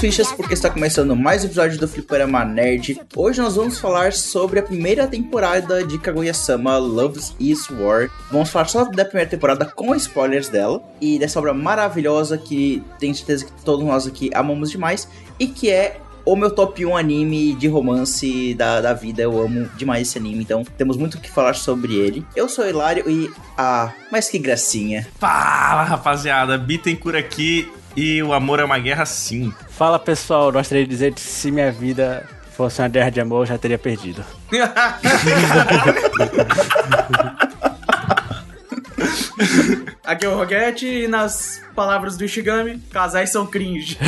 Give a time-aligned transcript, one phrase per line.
[0.00, 3.00] fichas porque está começando mais um episódio do Fliperama Nerd.
[3.16, 8.08] Hoje nós vamos falar sobre a primeira temporada de Kaguya-sama Love is War.
[8.30, 13.12] Vamos falar só da primeira temporada com spoilers dela e dessa obra maravilhosa que tenho
[13.12, 17.54] certeza que todos nós aqui amamos demais e que é o meu top 1 anime
[17.54, 19.22] de romance da, da vida.
[19.22, 22.24] Eu amo demais esse anime, então temos muito o que falar sobre ele.
[22.36, 23.28] Eu sou Hilário e.
[23.56, 25.08] Ah, mas que gracinha.
[25.18, 26.56] Fala, rapaziada.
[26.56, 29.52] Bittencourt aqui e o amor é uma guerra sim.
[29.70, 32.24] Fala pessoal, gostaria de dizer que se minha vida
[32.56, 34.24] fosse uma guerra de amor, eu já teria perdido.
[40.08, 43.98] Aqui é o Roguete e nas palavras do Ishigami, casais são cringe.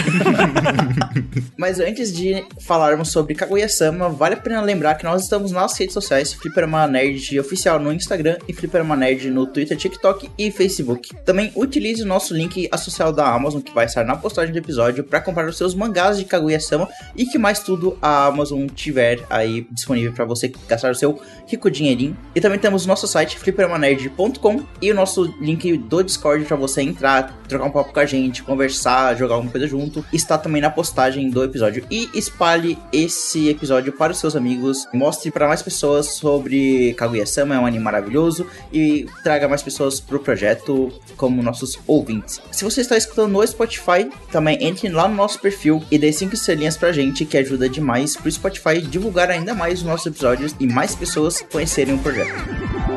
[1.57, 5.92] Mas antes de falarmos sobre Kaguya-sama, vale a pena lembrar que nós estamos nas redes
[5.92, 11.15] sociais, Fliperama Nerd oficial no Instagram e Fliperama Nerd no Twitter, TikTok e Facebook.
[11.25, 15.05] Também utilize o nosso link associado da Amazon, que vai estar na postagem do episódio,
[15.05, 19.67] para comprar os seus mangás de Kaguya-sama e que mais tudo a Amazon tiver aí
[19.70, 22.17] disponível para você gastar o seu rico dinheirinho.
[22.35, 26.80] E também temos o nosso site, fliperamanerd.com e o nosso link do Discord para você
[26.80, 30.05] entrar, trocar um papo com a gente, conversar, jogar alguma coisa junto.
[30.12, 31.84] Está também na postagem do episódio.
[31.91, 34.86] E espalhe esse episódio para os seus amigos.
[34.94, 38.46] Mostre para mais pessoas sobre Kaguya-sama, é um anime maravilhoso.
[38.72, 42.40] E traga mais pessoas pro projeto como nossos ouvintes.
[42.52, 46.34] Se você está escutando no Spotify, também entre lá no nosso perfil e dê 5
[46.34, 50.67] estrelinhas pra gente, que ajuda demais pro Spotify divulgar ainda mais os nossos episódios e
[50.67, 52.89] mais pessoas conhecerem o projeto.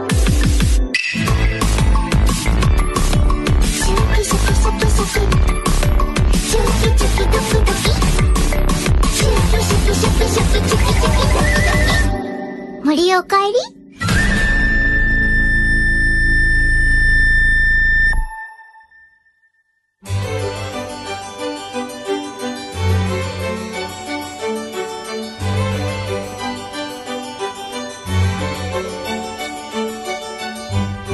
[12.84, 13.78] 森おかえり。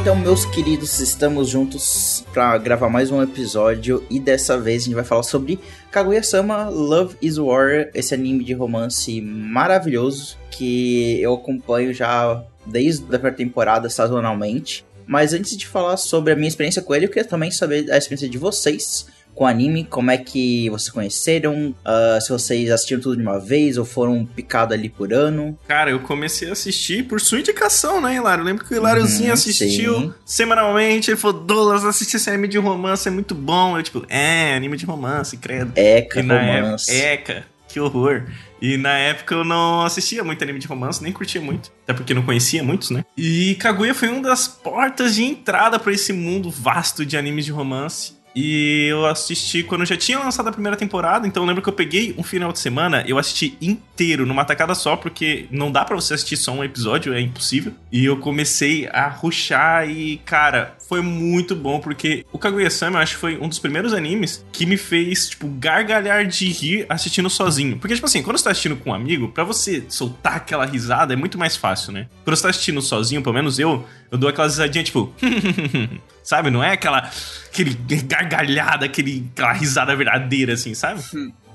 [0.01, 4.96] Então, meus queridos, estamos juntos para gravar mais um episódio e dessa vez a gente
[4.96, 5.60] vai falar sobre
[5.92, 13.08] Kaguya-sama Love is War, esse anime de romance maravilhoso que eu acompanho já desde a
[13.10, 14.86] primeira temporada sazonalmente.
[15.06, 17.98] Mas antes de falar sobre a minha experiência com ele, eu queria também saber a
[17.98, 19.08] experiência de vocês
[19.40, 23.40] com o anime, como é que vocês conheceram, ah, se vocês assistiram tudo de uma
[23.40, 25.58] vez ou foram picados ali por ano.
[25.66, 28.42] Cara, eu comecei a assistir por sua indicação, né, Hilário?
[28.42, 30.14] Eu lembro que o Hiláriozinho Uhum, assistiu sim.
[30.26, 31.10] semanalmente.
[31.10, 33.78] Ele falou: Douglas, assiste esse anime de romance, é muito bom.
[33.78, 35.72] Eu, tipo, é, anime de romance, credo.
[35.74, 36.92] Eca, romance.
[36.92, 38.24] época, Eca, que horror.
[38.62, 41.72] E na época eu não assistia muito anime de romance, nem curtia muito.
[41.84, 43.06] Até porque não conhecia muitos, né?
[43.16, 47.54] E Kaguya foi uma das portas de entrada pra esse mundo vasto de animes de
[47.54, 48.19] romance.
[48.36, 51.74] E eu assisti quando já tinha lançado a primeira temporada, então eu lembro que eu
[51.74, 55.96] peguei um final de semana, eu assisti inteiro, numa tacada só, porque não dá pra
[55.96, 57.74] você assistir só um episódio, é impossível.
[57.92, 63.16] E eu comecei a ruxar e, cara, foi muito bom, porque o Kaguya-sama eu acho
[63.16, 67.78] que foi um dos primeiros animes que me fez, tipo, gargalhar de rir assistindo sozinho.
[67.78, 71.14] Porque, tipo assim, quando você tá assistindo com um amigo, pra você soltar aquela risada
[71.14, 72.08] é muito mais fácil, né?
[72.24, 75.14] Quando você tá assistindo sozinho, pelo menos eu, eu dou aquela risadinha, tipo...
[76.30, 76.52] sabe?
[76.52, 77.10] Não é aquela...
[77.48, 77.74] Aquele
[78.04, 81.02] gargalhada, aquele, aquela risada verdadeira, assim, sabe?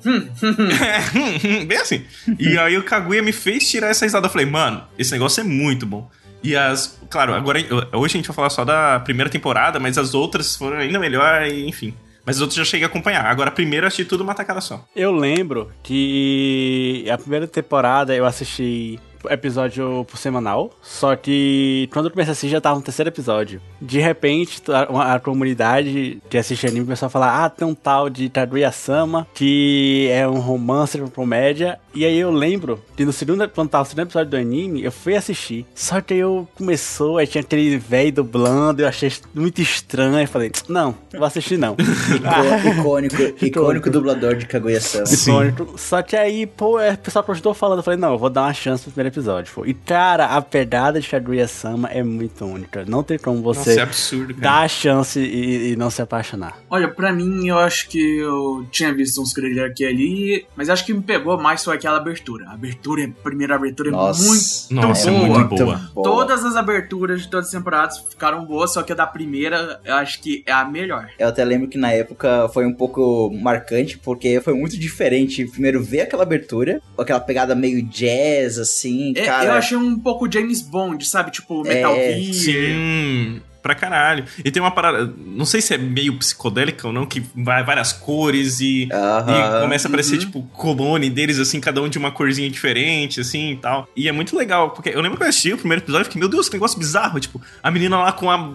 [0.04, 2.04] É, bem assim.
[2.38, 4.26] E aí o Kaguya me fez tirar essa risada.
[4.26, 6.10] Eu falei, mano, esse negócio é muito bom.
[6.43, 6.99] E as.
[7.08, 10.56] Claro, agora eu- hoje a gente vai falar só da primeira temporada, mas as outras
[10.56, 11.94] foram ainda melhor, enfim.
[12.26, 13.25] Mas as outras eu já cheguei a acompanhar.
[13.25, 14.84] Agora a primeira eu assisti tudo uma tacada só.
[14.94, 19.00] Eu lembro que a primeira temporada eu assisti
[19.31, 23.61] episódio por semanal, só que quando eu comecei a assistir já tava no terceiro episódio.
[23.81, 28.09] De repente, a, a comunidade de assistir anime começou a falar: ah, tem um tal
[28.09, 31.79] de Kaguya-sama, que é um romance com comédia.
[31.94, 34.91] E aí eu lembro que no segundo, quando tava no segundo episódio do anime, eu
[34.93, 35.64] fui assistir.
[35.75, 40.17] Só que aí eu começou, aí tinha aquele velho dublando, eu achei muito estranho.
[40.17, 41.76] Aí falei: não, não vou assistir não.
[42.14, 45.05] Icô- icônico, icônico dublador de Kaguya-sama.
[45.12, 45.79] Icônico.
[45.79, 47.79] Só que aí, pô, é, o pessoal continuou falando.
[47.79, 49.52] Eu falei, não, eu vou dar uma chance pro primeiro episódio.
[49.55, 49.64] Pô.
[49.64, 52.85] E, cara, a pegada de Kaguya-sama é muito única.
[52.87, 56.58] Não tem como Nossa, você é absurdo, dar a chance e, e não se apaixonar.
[56.69, 60.69] Olha, pra mim, eu acho que eu tinha visto uns trailers aqui e ali, mas
[60.69, 62.46] acho que me pegou mais foi aquela abertura.
[62.48, 64.22] A abertura, a primeira abertura Nossa.
[64.22, 65.38] é muito Nossa, é boa.
[65.38, 65.90] muito boa.
[65.94, 69.94] Todas as aberturas de todas as temporadas ficaram boas, só que a da primeira eu
[69.94, 71.08] acho que é a melhor.
[71.19, 75.44] Eu até lembro que na época foi um pouco marcante, porque foi muito diferente.
[75.46, 79.44] Primeiro ver aquela abertura, com aquela pegada meio jazz, assim, É, cara.
[79.46, 81.30] eu achei um pouco James Bond, sabe?
[81.30, 82.34] Tipo, Metal É, Gear.
[82.34, 84.26] Sim, pra caralho.
[84.44, 87.94] E tem uma parada, não sei se é meio psicodélica ou não, que vai várias
[87.94, 89.58] cores e, Aham.
[89.58, 90.20] e começa a aparecer, Uhum.
[90.20, 93.88] tipo, clone deles, assim, cada um de uma corzinha diferente, assim e tal.
[93.96, 96.20] E é muito legal, porque eu lembro que eu assisti o primeiro episódio e fiquei,
[96.20, 97.19] meu Deus, que negócio bizarro.
[97.19, 98.52] Tipo, a menina lá com a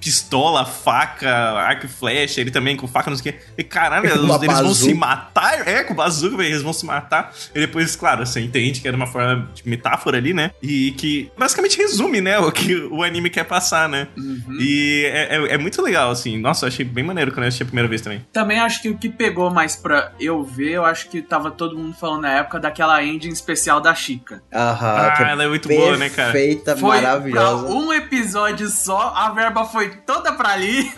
[0.00, 3.40] pistola, faca, arco e flecha, ele também com faca, não sei o quê.
[3.58, 4.94] E caralho, eles vão se bazuca.
[4.94, 5.68] matar.
[5.68, 7.32] É, com bazooka, velho, eles vão se matar.
[7.54, 10.50] E depois, claro, você entende que era uma forma de metáfora ali, né?
[10.62, 14.08] E que basicamente resume, né, o que o anime quer passar, né?
[14.16, 14.56] Uhum.
[14.58, 16.38] E é, é- é muito legal, assim.
[16.38, 18.24] Nossa, eu achei bem maneiro quando eu assisti a primeira vez também.
[18.32, 21.76] Também acho que o que pegou mais pra eu ver, eu acho que tava todo
[21.76, 24.42] mundo falando na época daquela ending especial da Chica.
[24.52, 26.32] Aham, Ah, que ela é muito boa, né, cara?
[26.32, 27.64] Perfeita, Foi maravilhosa.
[27.66, 30.90] pra um episódio só, a verba foi toda pra ali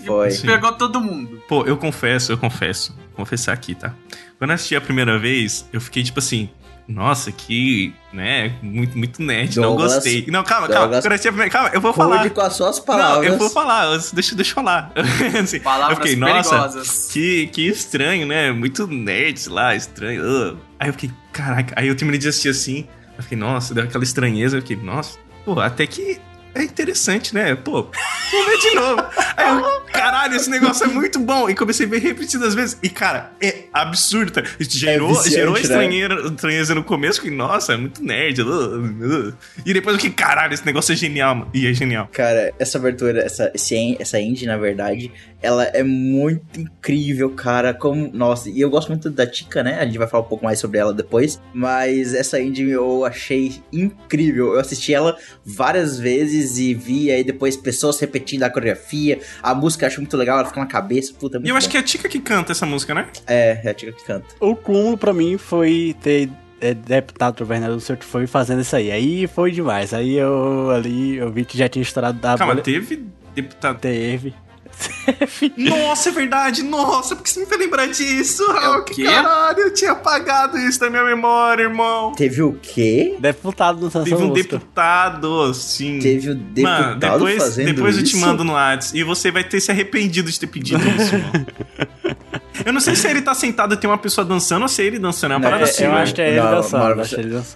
[0.00, 0.30] e Foi.
[0.30, 0.46] Sim.
[0.46, 1.40] pegou todo mundo.
[1.48, 2.92] Pô, eu confesso, eu confesso.
[3.08, 3.94] Vou confessar aqui, tá?
[4.38, 6.50] Quando eu assisti a primeira vez, eu fiquei tipo assim.
[6.88, 10.26] Nossa, que, né, muito, muito nerd, não Douglas- gostei.
[10.28, 10.80] Não, calma, calma.
[10.88, 12.28] Douglas- Quando eu assisti a primeira, calma, eu vou falar.
[12.28, 13.32] Com as suas Não, palavras.
[13.32, 14.92] eu vou falar, deixa, deixa eu falar.
[15.40, 17.08] Assim, Palavras eu fiquei, nossa, perigosas.
[17.12, 18.50] que, que estranho, né?
[18.50, 20.22] Muito nerd, lá, estranho.
[20.24, 20.58] ugh.
[20.80, 24.02] Aí eu fiquei, caraca, aí eu terminei de assistir assim, eu fiquei, nossa, deu aquela
[24.02, 26.20] estranheza, eu fiquei, nossa, pô, até que
[26.54, 27.54] é interessante, né?
[27.54, 29.02] Pô, vou ver de novo.
[29.36, 31.48] Aí eu, caralho, esse negócio é muito bom.
[31.48, 32.78] E comecei a ver repetidas vezes.
[32.82, 34.42] E, cara, é absurdo.
[34.58, 35.60] gerou, viciante, gerou né?
[35.60, 38.42] estranheira, estranheza no começo, que, nossa, é muito nerd.
[38.42, 39.34] uh, uh.
[39.64, 41.50] E depois eu fiquei, caralho, esse negócio é genial, mano.
[41.54, 42.08] E é genial.
[42.12, 45.10] Cara, essa abertura, essa, esse, essa indie, na verdade,
[45.40, 47.72] ela é muito incrível, cara.
[47.72, 49.78] Como, nossa, e eu gosto muito da Tika, né?
[49.80, 51.40] A gente vai falar um pouco mais sobre ela depois.
[51.54, 54.54] Mas essa indie eu achei incrível.
[54.54, 59.20] Eu assisti ela várias vezes e vi aí depois pessoas repetindo a coreografia.
[59.42, 61.12] A música eu acho muito legal, ela fica na cabeça.
[61.14, 61.70] Puta, é muito E eu acho bom.
[61.72, 63.06] que é a Tika que canta essa música, né?
[63.26, 64.26] É, é a Tika que canta.
[64.40, 66.28] O cúmulo pra mim foi ter
[66.60, 68.90] é, deputado pro Bernardo Souto foi fazendo isso aí.
[68.92, 69.92] Aí foi demais.
[69.92, 72.62] Aí eu ali, eu vi que já tinha estourado da Calma, bolha.
[72.64, 73.04] teve
[73.34, 73.78] deputado.
[73.80, 74.32] Teve.
[75.56, 76.62] Nossa, é verdade.
[76.62, 78.44] Nossa, por que você me fez lembrar disso?
[78.50, 79.04] Ah, o que quê?
[79.04, 82.12] caralho, eu tinha apagado isso da minha memória, irmão.
[82.12, 83.16] Teve o quê?
[83.18, 84.56] Deputado no Sansão Teve um Música.
[84.58, 85.98] deputado, sim.
[85.98, 88.18] Teve o deputado Mano, depois, fazendo depois eu te isso?
[88.24, 91.46] mando no Whats e você vai ter se arrependido de ter pedido isso, mano.
[92.66, 94.84] Eu não sei se ele tá sentado e tem uma pessoa dançando ou se é
[94.84, 95.32] ele dançando.
[95.32, 96.02] É uma Não, parada é- assim, eu né?
[96.02, 96.94] acho que é ele Não, dançando.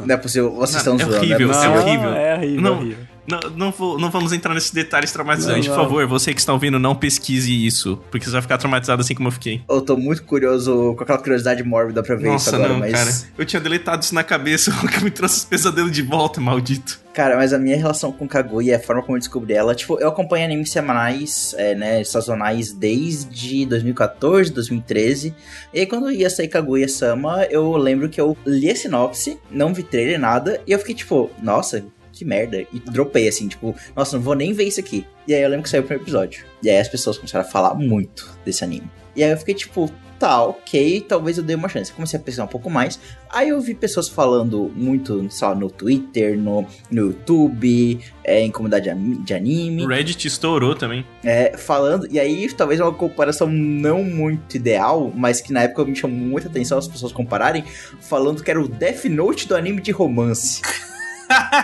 [0.06, 1.16] Não é possível, vocês estão é zoando.
[1.16, 2.10] horrível, não é horrível.
[2.10, 2.72] É horrível, Não.
[2.78, 3.05] horrível.
[3.28, 5.66] Não, não, vou- não vamos entrar nesses detalhes traumatizantes.
[5.68, 7.98] Não, Por favor, você que está ouvindo, não pesquise isso.
[8.10, 9.62] Porque você vai ficar traumatizado assim como eu fiquei.
[9.68, 12.92] Eu tô muito curioso com aquela curiosidade mórbida pra ver isso Nossa, agora, não, mas.
[12.92, 13.10] cara.
[13.38, 17.00] Eu tinha deletado isso na cabeça, o que me trouxe os pesadelos de volta, maldito.
[17.14, 20.08] Cara, mas a minha relação com Kaguya, a forma como eu descobri ela, tipo, eu
[20.08, 25.34] acompanho animes semanais, é, né, sazonais desde 2014, 2013.
[25.72, 29.82] E aí quando ia sair Kaguya-sama, eu lembro que eu li a sinopse, não vi
[29.82, 31.82] trailer, nada, e eu fiquei tipo, nossa,
[32.16, 32.66] que merda.
[32.72, 35.06] E dropei assim, tipo, nossa, não vou nem ver isso aqui.
[35.28, 36.44] E aí eu lembro que saiu o primeiro episódio.
[36.62, 38.90] E aí as pessoas começaram a falar muito desse anime.
[39.14, 41.92] E aí eu fiquei tipo, tá, ok, talvez eu dê uma chance.
[41.92, 42.98] Comecei a pesquisar um pouco mais.
[43.30, 48.50] Aí eu vi pessoas falando muito, sei lá, no Twitter, no, no YouTube, é, em
[48.50, 48.90] comunidade
[49.24, 49.84] de anime.
[49.84, 51.04] O Reddit estourou também.
[51.24, 55.96] É, falando, e aí talvez uma comparação não muito ideal, mas que na época me
[55.96, 57.64] chamou muita atenção as pessoas compararem,
[58.00, 60.62] falando que era o Death Note do anime de romance.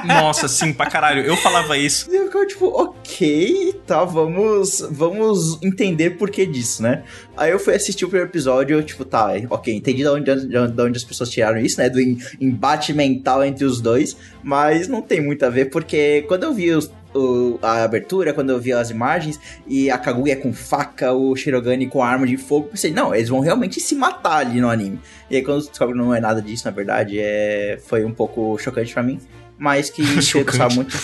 [0.05, 1.23] Nossa, sim, pra caralho.
[1.23, 2.11] Eu falava isso.
[2.11, 7.03] E eu ficava tipo, ok, tá, vamos, vamos entender por que disso, né?
[7.37, 10.57] Aí eu fui assistir o primeiro episódio, eu, tipo, tá, ok, entendi de onde, de
[10.83, 11.89] onde as pessoas tiraram isso, né?
[11.89, 16.45] Do em- embate mental entre os dois, mas não tem muito a ver, porque quando
[16.45, 20.53] eu vi os- o- a abertura, quando eu vi as imagens, e a Kaguya com
[20.53, 24.61] faca, o Shirogane com arma de fogo, pensei, não, eles vão realmente se matar ali
[24.61, 24.99] no anime.
[25.31, 28.93] E aí quando que não é nada disso, na verdade, é, foi um pouco chocante
[28.95, 29.19] pra mim.
[29.59, 30.45] Mas que Chocante.
[30.59, 30.97] gostava muito.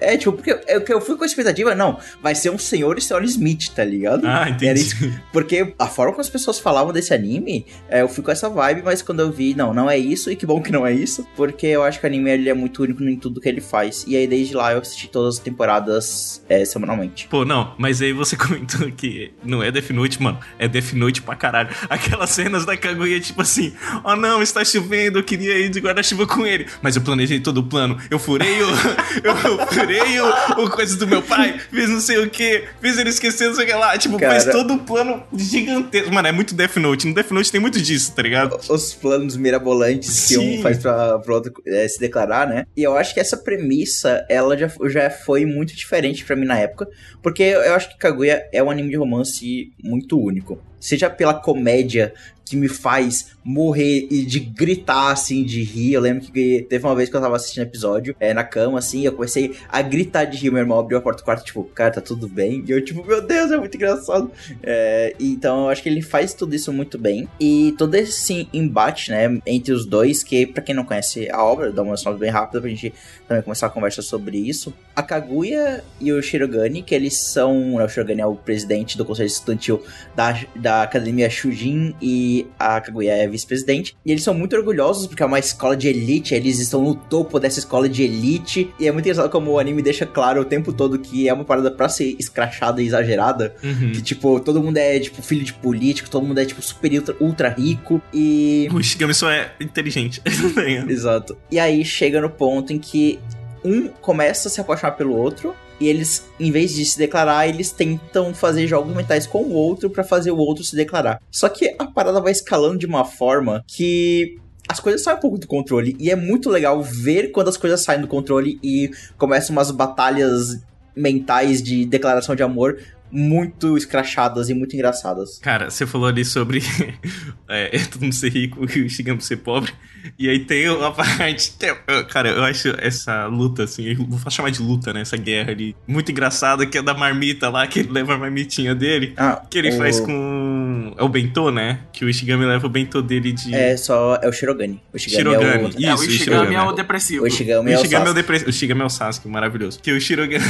[0.00, 3.00] É, tipo, porque eu, eu fui com a expectativa, não, vai ser um senhor e
[3.00, 4.26] senhora Smith, tá ligado?
[4.26, 4.80] Ah, Era entendi.
[4.80, 5.12] isso.
[5.32, 8.82] Porque a forma como as pessoas falavam desse anime, é, eu fui com essa vibe,
[8.84, 11.26] mas quando eu vi, não, não é isso, e que bom que não é isso,
[11.36, 14.04] porque eu acho que o anime ele é muito único em tudo que ele faz.
[14.06, 17.28] E aí, desde lá, eu assisti todas as temporadas é, semanalmente.
[17.28, 20.38] Pô, não, mas aí você comentou que não é Death Note, mano.
[20.58, 21.70] É Death Note pra caralho.
[21.88, 26.26] Aquelas cenas da Kaguya, tipo assim, oh não, está chovendo, eu queria ir de guarda-chuva
[26.26, 26.66] com ele.
[26.82, 27.98] Mas eu planejei todo o plano.
[28.10, 28.68] Eu furei o.
[29.22, 30.28] eu furei tirei o,
[30.64, 33.64] o coisa do meu pai, fiz não sei o que, fiz ele esquecer não sei
[33.64, 33.98] o que lá.
[33.98, 34.40] Tipo, Cara.
[34.40, 36.12] fez todo um plano gigantesco.
[36.12, 37.06] Mano, é muito Death Note.
[37.06, 38.58] No Death Note tem muito disso, tá ligado?
[38.68, 40.58] Os planos mirabolantes que Sim.
[40.58, 42.66] um faz pra, pro outro é, se declarar, né?
[42.76, 46.58] E eu acho que essa premissa, ela já, já foi muito diferente pra mim na
[46.58, 46.88] época,
[47.22, 50.58] porque eu acho que Kaguya é um anime de romance muito único.
[50.78, 55.92] Seja pela comédia que me faz morrer e de gritar, assim, de rir.
[55.92, 59.04] Eu lembro que teve uma vez que eu tava assistindo episódio, é, na cama, assim,
[59.04, 60.50] eu comecei a gritar de rir.
[60.50, 62.64] Meu irmão abriu a porta do quarto, tipo, cara, tá tudo bem?
[62.66, 64.30] E eu, tipo, meu Deus, é muito engraçado.
[64.62, 67.28] É, então eu acho que ele faz tudo isso muito bem.
[67.38, 71.70] E todo esse embate, né, entre os dois, que pra quem não conhece a obra,
[71.70, 72.92] dá uma sinal bem rápida pra gente
[73.28, 74.74] também começar a conversa sobre isso.
[74.94, 77.78] A Kaguya e o Shirogane, que eles são.
[77.78, 79.82] né, O Shirogane é o presidente do conselho estudantil
[80.16, 83.96] da, da academia Shujin e a Kaguya é vice-presidente.
[84.04, 87.38] E eles são muito orgulhosos porque é uma escola de elite, eles estão no topo
[87.38, 88.72] dessa escola de elite.
[88.78, 91.44] E é muito engraçado como o anime deixa claro o tempo todo que é uma
[91.44, 93.54] parada pra ser escrachada e exagerada.
[93.62, 93.92] Uhum.
[93.92, 97.16] Que, tipo, todo mundo é, tipo, filho de político, todo mundo é, tipo, super ultra,
[97.20, 98.00] ultra rico.
[98.12, 98.68] E.
[98.72, 100.22] O Shigami só é inteligente.
[100.88, 101.36] Exato.
[101.50, 103.18] E aí chega no ponto em que
[103.64, 105.54] um começa a se apaixonar pelo outro.
[105.80, 109.88] E eles, em vez de se declarar, eles tentam fazer jogos mentais com o outro
[109.88, 111.20] pra fazer o outro se declarar.
[111.30, 115.38] Só que a parada vai escalando de uma forma que as coisas saem um pouco
[115.38, 115.96] do controle.
[115.98, 120.60] E é muito legal ver quando as coisas saem do controle e começam umas batalhas
[120.94, 122.78] mentais de declaração de amor
[123.10, 125.38] muito escrachadas e muito engraçadas.
[125.38, 126.62] Cara, você falou ali sobre
[127.48, 129.72] é, todo mundo ser rico e o Shigami ser pobre.
[130.18, 131.52] E aí tem uma parte.
[131.58, 131.74] tem-
[132.08, 135.02] cara, eu acho essa luta, assim, eu vou chamar de luta, né?
[135.02, 135.76] Essa guerra ali.
[135.86, 139.12] Muito engraçada, que é da marmita lá, que ele leva a marmitinha dele.
[139.16, 140.94] Ah, Que ele o- faz com.
[140.96, 141.80] É o bentô, né?
[141.92, 143.54] Que o Ishigami leva o bentô dele de.
[143.54, 144.18] É só.
[144.22, 144.80] É o Shirogane.
[144.92, 145.64] O Shirogane Shirogane.
[145.64, 145.68] é o.
[145.68, 146.54] Isso, é, o o Ishigami Shirogane.
[146.54, 147.24] é o depressivo.
[147.24, 148.32] O Ishigami O é o Shigami é o, Sasuke.
[148.32, 148.48] depre...
[148.48, 149.80] o Shigami é o Sasuke, maravilhoso.
[149.82, 150.42] Que o Shirogami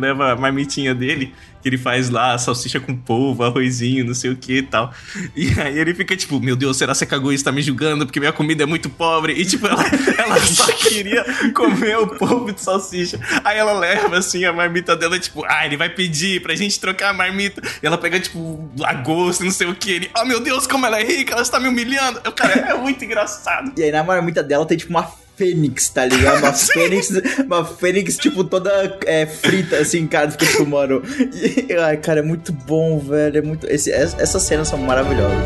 [0.00, 4.36] leva a marmitinha dele, que ele faz lá, salsicha com polvo, arrozinho, não sei o
[4.36, 4.92] que e tal.
[5.34, 8.20] E aí ele fica tipo, meu Deus, será que a Kaguya está me julgando porque
[8.20, 9.32] minha comida é muito pobre?
[9.32, 9.84] E tipo, ela,
[10.18, 13.18] ela só queria comer o polvo de salsicha.
[13.44, 17.10] Aí ela leva assim a marmita dela, tipo, ah, ele vai pedir pra gente trocar
[17.10, 17.62] a marmita.
[17.82, 19.90] E ela pega, tipo, lagosta, não sei o que.
[19.90, 22.20] Ele, oh meu Deus, como ela é rica, ela está me humilhando.
[22.24, 23.72] Eu, Cara, é muito engraçado.
[23.76, 25.04] E aí na marmita dela tem tipo uma
[25.36, 26.38] fênix, tá ligado?
[26.40, 27.10] Uma fênix,
[27.44, 31.02] uma fênix, tipo, toda é, frita, assim, cara, fica tipo, mano.
[31.34, 33.38] E, ai, cara, é muito bom, velho.
[33.38, 33.66] É muito.
[33.66, 35.38] Esse, es- essas cenas são maravilhosas.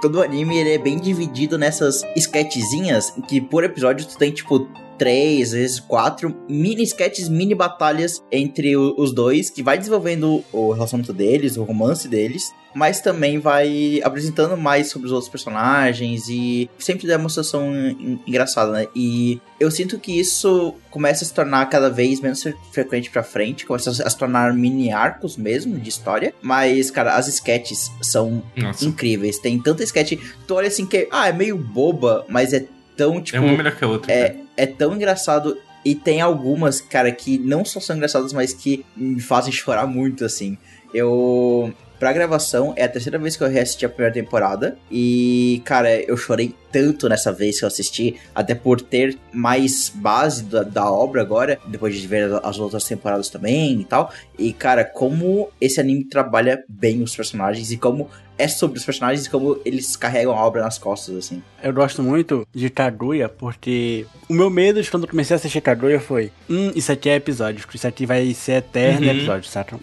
[0.00, 4.66] Todo anime ele é bem dividido nessas sketchzinhas que por episódio tu tem tipo
[5.00, 10.44] três, às vezes quatro mini sketches, mini batalhas entre o- os dois, que vai desenvolvendo
[10.52, 16.28] o relacionamento deles, o romance deles, mas também vai apresentando mais sobre os outros personagens
[16.28, 18.86] e sempre dá uma situação en- engraçada, né?
[18.94, 23.64] E eu sinto que isso começa a se tornar cada vez menos frequente pra frente,
[23.66, 28.84] começa a se tornar mini arcos mesmo de história, mas, cara, as sketches são Nossa.
[28.84, 29.38] incríveis.
[29.38, 30.12] Tem tanta sketch,
[30.46, 32.64] tu olha assim que, ah, é meio boba, mas é
[32.96, 34.12] tão, tipo, é uma melhor que a outra.
[34.12, 34.49] é, cara.
[34.60, 35.56] É tão engraçado.
[35.82, 40.24] E tem algumas, cara, que não só são engraçadas, mas que me fazem chorar muito,
[40.24, 40.58] assim.
[40.92, 41.72] Eu.
[41.98, 44.78] Pra gravação, é a terceira vez que eu reassisti a primeira temporada.
[44.90, 48.16] E, cara, eu chorei tanto nessa vez que eu assisti.
[48.34, 51.58] Até por ter mais base da, da obra agora.
[51.66, 54.10] Depois de ver as outras temporadas também e tal.
[54.38, 57.70] E, cara, como esse anime trabalha bem os personagens.
[57.70, 58.08] E como
[58.40, 59.26] é sobre os personagens.
[59.26, 61.42] E como eles carregam a obra nas costas, assim.
[61.62, 65.60] Eu gosto muito de Kaguya porque o meu medo de quando eu comecei a assistir
[65.60, 69.12] Kaguya foi: hum, isso aqui é episódio, isso aqui vai ser eterno Uhum.
[69.12, 69.78] episódio, saca?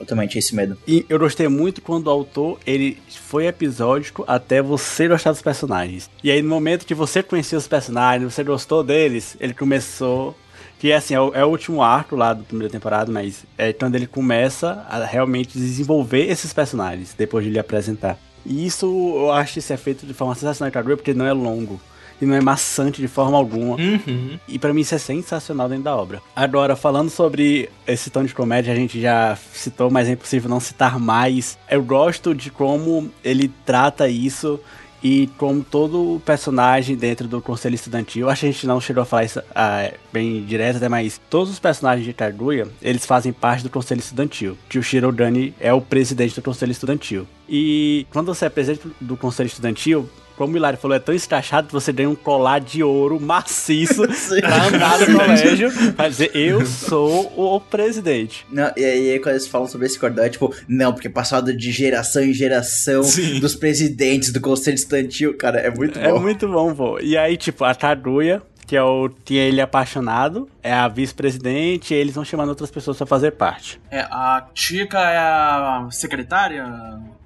[0.00, 0.76] Eu também tinha esse medo.
[0.86, 6.10] E eu gostei muito quando o autor, ele foi episódico até você gostar dos personagens.
[6.24, 10.36] E aí no momento que você conhecia os personagens, você gostou deles, ele começou...
[10.82, 13.72] Que é assim, é o, é o último arco lá da primeira temporada, mas é
[13.72, 18.18] quando ele começa a realmente desenvolver esses personagens, depois de lhe apresentar.
[18.44, 18.84] E isso,
[19.14, 21.80] eu acho que isso é feito de forma sensacional em porque não é longo.
[22.20, 23.76] E não é maçante de forma alguma.
[23.76, 24.36] Uhum.
[24.48, 26.20] E pra mim isso é sensacional dentro da obra.
[26.34, 30.58] Agora, falando sobre esse tom de comédia, a gente já citou, mas é impossível não
[30.58, 31.56] citar mais.
[31.70, 34.58] Eu gosto de como ele trata isso
[35.02, 39.06] e como todo personagem dentro do Conselho Estudantil, acho que a gente não chegou a
[39.06, 43.62] falar isso ah, bem direto até, mas todos os personagens de Kaguya, eles fazem parte
[43.62, 47.26] do Conselho Estudantil, que o Shirogane é o presidente do Conselho Estudantil.
[47.48, 51.66] E quando você é presidente do Conselho Estudantil, como o Hilário falou, é tão escrachado
[51.68, 54.40] que você ganha um colar de ouro maciço Sim.
[54.40, 55.70] pra andar no colégio.
[55.94, 58.46] Pra dizer, eu sou o presidente.
[58.50, 61.70] Não, e aí, quando eles falam sobre esse cordão, é tipo, não, porque passado de
[61.72, 63.40] geração em geração Sim.
[63.40, 66.20] dos presidentes do Conselho Estudantil, cara, é muito É bom.
[66.20, 66.98] muito bom, pô.
[67.00, 71.96] E aí, tipo, a Kaguya, que é o tinha ele apaixonado, é a vice-presidente, e
[71.96, 73.80] eles vão chamando outras pessoas pra fazer parte.
[73.90, 76.64] É, a Chica é a secretária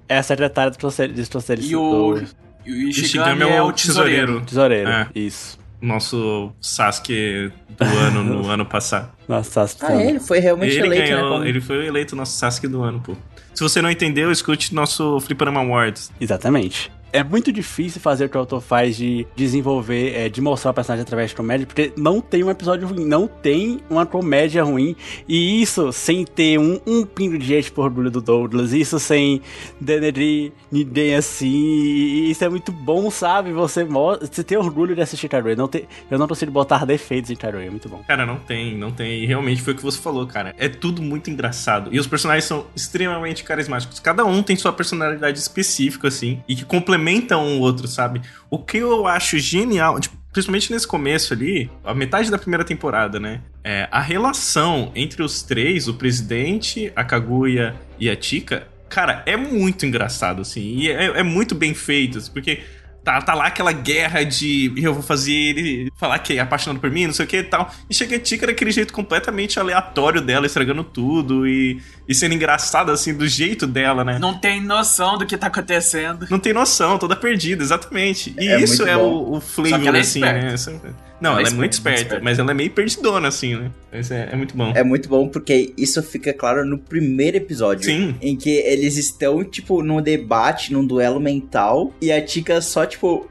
[0.09, 2.27] É a secretária do conselho, dos conselhos e o, do e
[2.71, 4.41] o Ishigami Ishigami é o tesoureiro.
[4.41, 4.89] tesoureiro.
[4.89, 5.07] É.
[5.15, 5.57] Isso.
[5.81, 9.11] Nosso Sasuke do ano, no ano passado.
[9.27, 11.35] Nossa, Sasuke Ah, ele foi realmente Ele eleito, ganhou, né?
[11.35, 13.15] como- ele foi eleito nosso Sasuke do ano, pô.
[13.53, 16.11] Se você não entendeu, escute nosso Fliperama Awards.
[16.21, 16.91] Exatamente.
[17.11, 20.73] É muito difícil fazer o que o autor faz de desenvolver, é, de mostrar o
[20.73, 24.95] personagem através de comédia, porque não tem um episódio ruim, não tem uma comédia ruim.
[25.27, 29.41] E isso sem ter um, um pingo de gente por orgulho do Douglas, isso sem
[29.79, 32.25] denegrir ninguém assim.
[32.29, 33.51] Isso é muito bom, sabe?
[33.51, 35.55] Você, você tem orgulho de assistir Kaguya.
[35.55, 38.03] Não tem, eu não consigo botar defeitos em Kaguya, é muito bom.
[38.07, 39.23] Cara, não tem, não tem.
[39.23, 40.53] E realmente foi o que você falou, cara.
[40.57, 41.93] É tudo muito engraçado.
[41.93, 43.99] E os personagens são extremamente carismáticos.
[43.99, 46.65] Cada um tem sua personalidade específica, assim, e que
[46.97, 48.21] complementam um o outro, sabe?
[48.49, 53.19] O que eu acho genial, tipo, principalmente nesse começo ali, a metade da primeira temporada,
[53.19, 53.41] né?
[53.63, 59.37] É, a relação entre os três, o presidente, a Kaguya e a Chica, cara, é
[59.37, 60.61] muito engraçado, assim.
[60.61, 62.61] E é, é muito bem feito, assim, porque
[63.07, 66.91] tá, tá lá aquela guerra de eu vou fazer ele falar que é apaixonado por
[66.91, 67.71] mim, não sei o que e tal.
[67.89, 72.91] E chega a Tika daquele jeito completamente aleatório dela, estragando tudo e, e sendo engraçada,
[72.91, 74.19] assim, do jeito dela, né?
[74.19, 76.27] Não, Não tem noção do que tá acontecendo.
[76.37, 78.35] tem noção, toda perdida, exatamente.
[78.37, 79.03] E É isso é bom.
[79.03, 80.71] o, o flavor, é assim, esperta.
[80.71, 80.93] né?
[81.19, 83.71] Não, Ela ela, é muito esperta, esperta, mas ela é meio perdidona, assim, né?
[83.91, 84.71] Mas é, é muito bom.
[84.75, 87.85] É muito bom porque isso fica claro no primeiro episódio.
[87.85, 88.15] Sim.
[88.21, 93.27] Em que eles estão, tipo, num debate, num duelo mental, e a Tika só, tipo,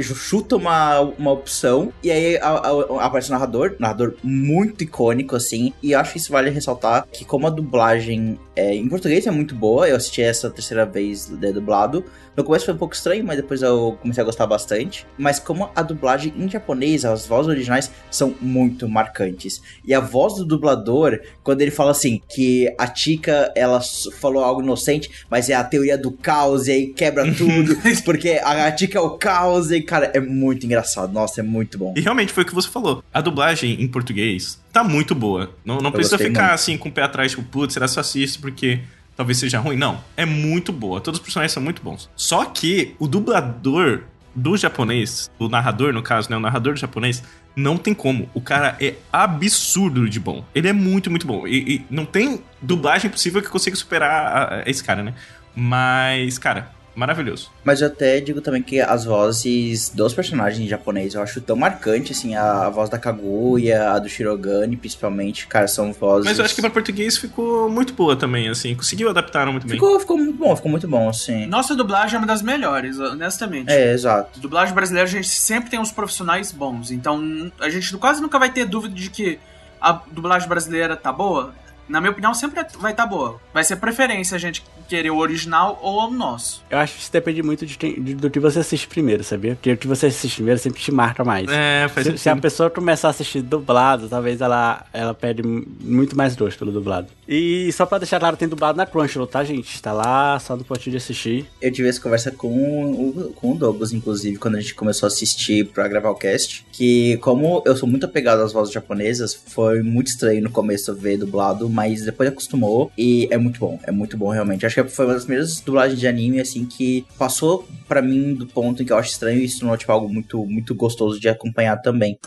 [0.00, 5.72] chuta uma, uma opção, e aí a- a- aparece o narrador, narrador muito icônico, assim,
[5.82, 9.30] e eu acho que isso vale ressaltar que como a dublagem é, em português é
[9.30, 12.04] muito boa, eu assisti essa terceira vez de dublado,
[12.36, 15.70] no começo foi um pouco estranho, mas depois eu comecei a gostar bastante, mas como
[15.76, 21.20] a dublagem em japonês, as vozes originais são muito marcantes, e a voz do dublador,
[21.42, 23.80] quando ele fala assim, que a Tika, ela
[24.18, 28.72] falou algo inocente, mas é a teoria do caos, e aí quebra tudo, porque a
[28.72, 31.94] Tika é o caos, e cara, é muito engraçado, nossa, é muito bom.
[31.96, 33.04] E realmente foi o que você falou.
[33.12, 35.50] A dublagem em português tá muito boa.
[35.64, 36.54] Não, não precisa ficar muito.
[36.54, 38.80] assim com o pé atrás, tipo, putz, será só assisto porque
[39.16, 39.76] talvez seja ruim?
[39.76, 41.00] Não, é muito boa.
[41.00, 42.08] Todos os personagens são muito bons.
[42.16, 44.02] Só que o dublador
[44.38, 47.22] do japonês, o narrador no caso, né, o narrador do japonês,
[47.56, 48.28] não tem como.
[48.32, 50.44] O cara é absurdo de bom.
[50.54, 51.46] Ele é muito, muito bom.
[51.46, 55.12] E, e não tem dublagem possível que consiga superar a- a esse cara, né?
[55.54, 57.50] Mas, cara, maravilhoso.
[57.64, 61.56] Mas eu até digo também que as vozes dos personagens em japonês eu acho tão
[61.56, 66.26] marcante, assim, a, a voz da Kaguya, a do Shirogane, principalmente, cara, são vozes...
[66.26, 68.74] Mas eu acho que pra português ficou muito boa também, assim.
[68.74, 69.76] Conseguiu adaptar muito bem.
[69.76, 71.46] Ficou, ficou muito bom, ficou muito bom, assim.
[71.46, 73.70] Nossa dublagem é uma das melhores, honestamente.
[73.70, 74.40] É, exato.
[74.40, 76.90] Dublagem brasileira, a gente sempre tem uns profissionais bons.
[76.90, 79.38] Então, a gente quase nunca vai ter dúvida de que
[79.80, 81.54] a dublagem brasileira tá boa.
[81.88, 83.40] Na minha opinião, sempre vai estar boa.
[83.52, 86.62] Vai ser preferência a gente querer o original ou o nosso.
[86.70, 89.54] Eu acho que isso depende muito de quem- de- do que você assiste primeiro, sabia?
[89.54, 91.46] Porque o que você assiste primeiro sempre te marca mais.
[91.50, 96.16] É, faz Se, se a pessoa começar a assistir dublado, talvez ela, ela perde muito
[96.16, 97.08] mais gosto pelo dublado.
[97.28, 99.82] E só pra deixar claro, tem dublado na Crunchyroll, tá, gente?
[99.82, 101.46] Tá lá, só no pontinho de assistir.
[101.60, 105.08] Eu tive essa conversa com o, com o Douglas, inclusive, quando a gente começou a
[105.08, 109.82] assistir pra gravar o cast, que como eu sou muito apegado às vozes japonesas, foi
[109.82, 114.16] muito estranho no começo ver dublado, mas depois acostumou e é muito bom, é muito
[114.16, 114.64] bom realmente.
[114.64, 118.46] Acho que foi uma das primeiras dublagens de anime, assim, que passou pra mim do
[118.46, 121.20] ponto em que eu acho estranho e isso não é, tipo, algo muito, muito gostoso
[121.20, 122.18] de acompanhar também.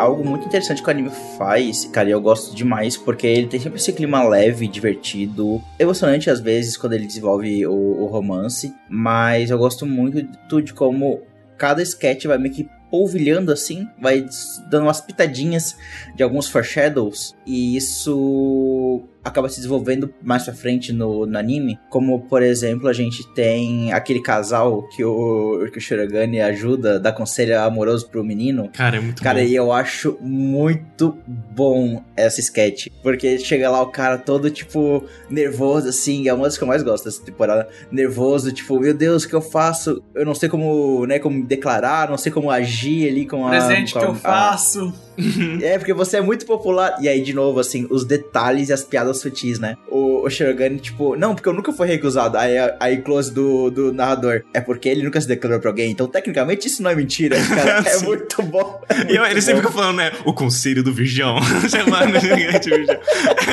[0.00, 3.60] Algo muito interessante que o anime faz, cara, e eu gosto demais, porque ele tem
[3.60, 9.50] sempre esse clima leve, divertido, emocionante às vezes quando ele desenvolve o, o romance, mas
[9.50, 10.22] eu gosto muito
[10.62, 11.22] de como
[11.56, 14.26] cada sketch vai meio que polvilhando assim, vai
[14.68, 15.76] dando umas pitadinhas
[16.14, 21.78] de alguns foreshadows, e isso acaba se desenvolvendo mais pra frente no, no anime.
[21.90, 27.12] Como, por exemplo, a gente tem aquele casal que o, que o Shirogane ajuda, dá
[27.12, 28.70] conselho amoroso pro menino.
[28.72, 29.44] Cara, é muito Cara, bom.
[29.46, 32.88] e eu acho muito bom essa sketch.
[33.02, 36.28] Porque chega lá o cara todo, tipo, nervoso, assim.
[36.28, 37.68] É uma das que eu mais gosto dessa temporada.
[37.90, 40.02] Nervoso, tipo, meu Deus, o que eu faço?
[40.14, 43.50] Eu não sei como, né, como me declarar, não sei como agir ali com a.
[43.50, 44.92] Presente com que a- eu a- faço.
[45.62, 46.96] é, porque você é muito popular.
[47.00, 49.76] E aí, de novo, assim, os detalhes e as piadas sutis, né?
[49.88, 52.36] O, o Shirogane, tipo, não, porque eu nunca fui recusado.
[52.36, 54.42] Aí, aí close do, do narrador.
[54.54, 55.90] É porque ele nunca se declarou pra alguém.
[55.90, 57.88] Então, tecnicamente, isso não é mentira, cara.
[57.88, 58.80] é muito bom.
[58.88, 60.12] É muito E eu- ele sempre fica falando, né?
[60.24, 61.36] O conselho do Virgão.
[61.68, 62.96] Chamando o gigante Virgão.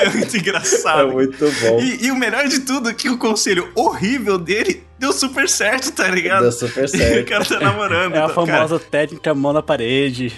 [0.02, 1.12] É muito É engraçado.
[1.12, 1.80] muito bom.
[1.80, 5.92] E, e o melhor de tudo é que o conselho horrível dele deu super certo,
[5.92, 6.44] tá ligado?
[6.44, 7.28] Deu super E o certo.
[7.30, 8.16] cara tá namorando.
[8.16, 10.34] É a então, cara, famosa técnica mão na parede.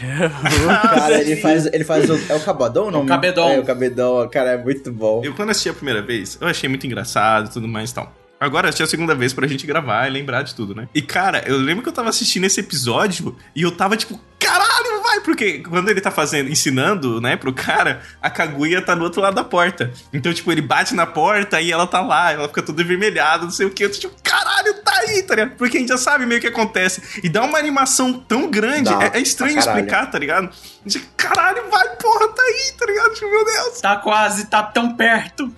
[0.90, 2.20] Cara, ele faz, ele faz o.
[2.30, 3.08] É o Cabadão o nome?
[3.08, 3.50] Cabedon.
[3.50, 5.22] É, o Cabedon, cara, é muito bom.
[5.24, 8.14] Eu, quando assisti a primeira vez, eu achei muito engraçado e tudo mais e tal.
[8.40, 10.88] Agora assisti a segunda vez pra gente gravar e lembrar de tudo, né?
[10.96, 14.89] E, cara, eu lembro que eu tava assistindo esse episódio e eu tava tipo, caralho,
[15.10, 15.20] vai!
[15.22, 19.36] Porque quando ele tá fazendo, ensinando, né, pro cara, a Kaguya tá no outro lado
[19.36, 19.92] da porta.
[20.14, 23.52] Então, tipo, ele bate na porta e ela tá lá, ela fica toda envermelhada, não
[23.52, 23.84] sei o que.
[23.86, 25.56] Eu tô tipo, caralho, tá aí, tá ligado?
[25.58, 27.20] Porque a gente já sabe meio que acontece.
[27.24, 30.50] E dá uma animação tão grande, Dá, é, é estranho explicar, tá ligado?
[30.86, 33.14] A gente, caralho, vai, porra, tá aí, tá ligado?
[33.14, 33.82] Tipo, meu Deus.
[33.82, 35.52] Tá quase, tá tão perto.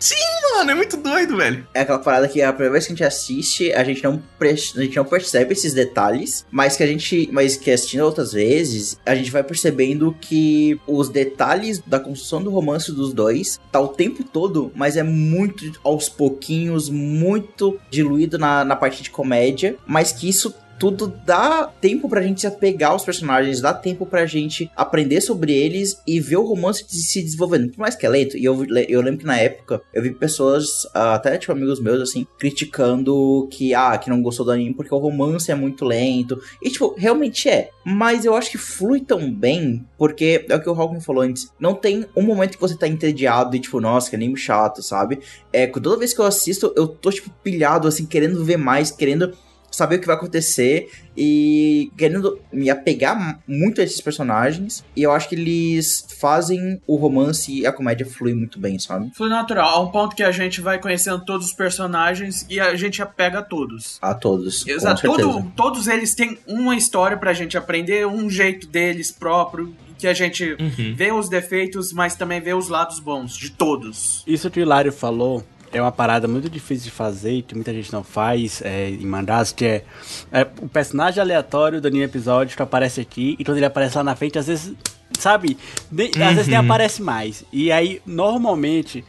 [0.56, 1.68] Mano, é muito doido, velho.
[1.74, 4.52] É aquela parada que a primeira vez que a gente assiste, a gente não, pre-
[4.52, 7.30] a gente não percebe esses detalhes, mas que a gente.
[7.32, 12.50] Mas que assistindo outras vezes, a gente vai percebendo que os detalhes da construção do
[12.50, 18.64] romance dos dois tá o tempo todo, mas é muito aos pouquinhos, muito diluído na,
[18.64, 23.06] na parte de comédia, mas que isso tudo dá tempo pra gente se apegar aos
[23.06, 27.70] personagens, dá tempo pra gente aprender sobre eles e ver o romance de- se desenvolvendo.
[27.70, 30.88] Por mais que é lento, e eu, eu lembro que na época eu vi pessoas,
[30.92, 34.92] ah, até tipo amigos meus, assim, criticando que, ah, que não gostou do anime porque
[34.94, 36.42] o romance é muito lento.
[36.64, 37.70] E tipo, realmente é.
[37.86, 41.52] Mas eu acho que flui tão bem, porque é o que o Hawking falou antes.
[41.60, 45.20] Não tem um momento que você tá entediado e tipo, nossa, que anime chato, sabe?
[45.54, 49.32] É, toda vez que eu assisto, eu tô, tipo, pilhado, assim, querendo ver mais, querendo
[49.72, 54.84] saber o que vai acontecer e querendo me apegar muito a esses personagens.
[54.96, 59.12] E eu acho que eles fazem o romance e a comédia fluir muito bem, sabe?
[59.16, 62.76] Foi natural, a um ponto que a gente vai conhecendo todos os personagens e a
[62.76, 63.98] gente apega a todos.
[64.02, 64.66] A todos.
[64.68, 70.08] Exato, todo, todos eles têm uma história pra gente aprender, um jeito deles próprio, que
[70.08, 70.96] a gente Uhum.
[70.96, 74.24] vê os defeitos, mas também vê os lados bons de todos.
[74.26, 77.74] Isso que o Hilário falou é uma parada muito difícil de fazer, e que muita
[77.74, 79.84] gente não faz é, em mangás, que é,
[80.32, 84.04] é o personagem aleatório do anime episódio que aparece aqui, e quando ele aparece lá
[84.04, 84.74] na frente, às vezes,
[85.20, 85.58] sabe,
[85.92, 86.66] nem- às vezes nem Uhum.
[86.66, 87.44] aparece mais.
[87.52, 89.04] E aí, normalmente,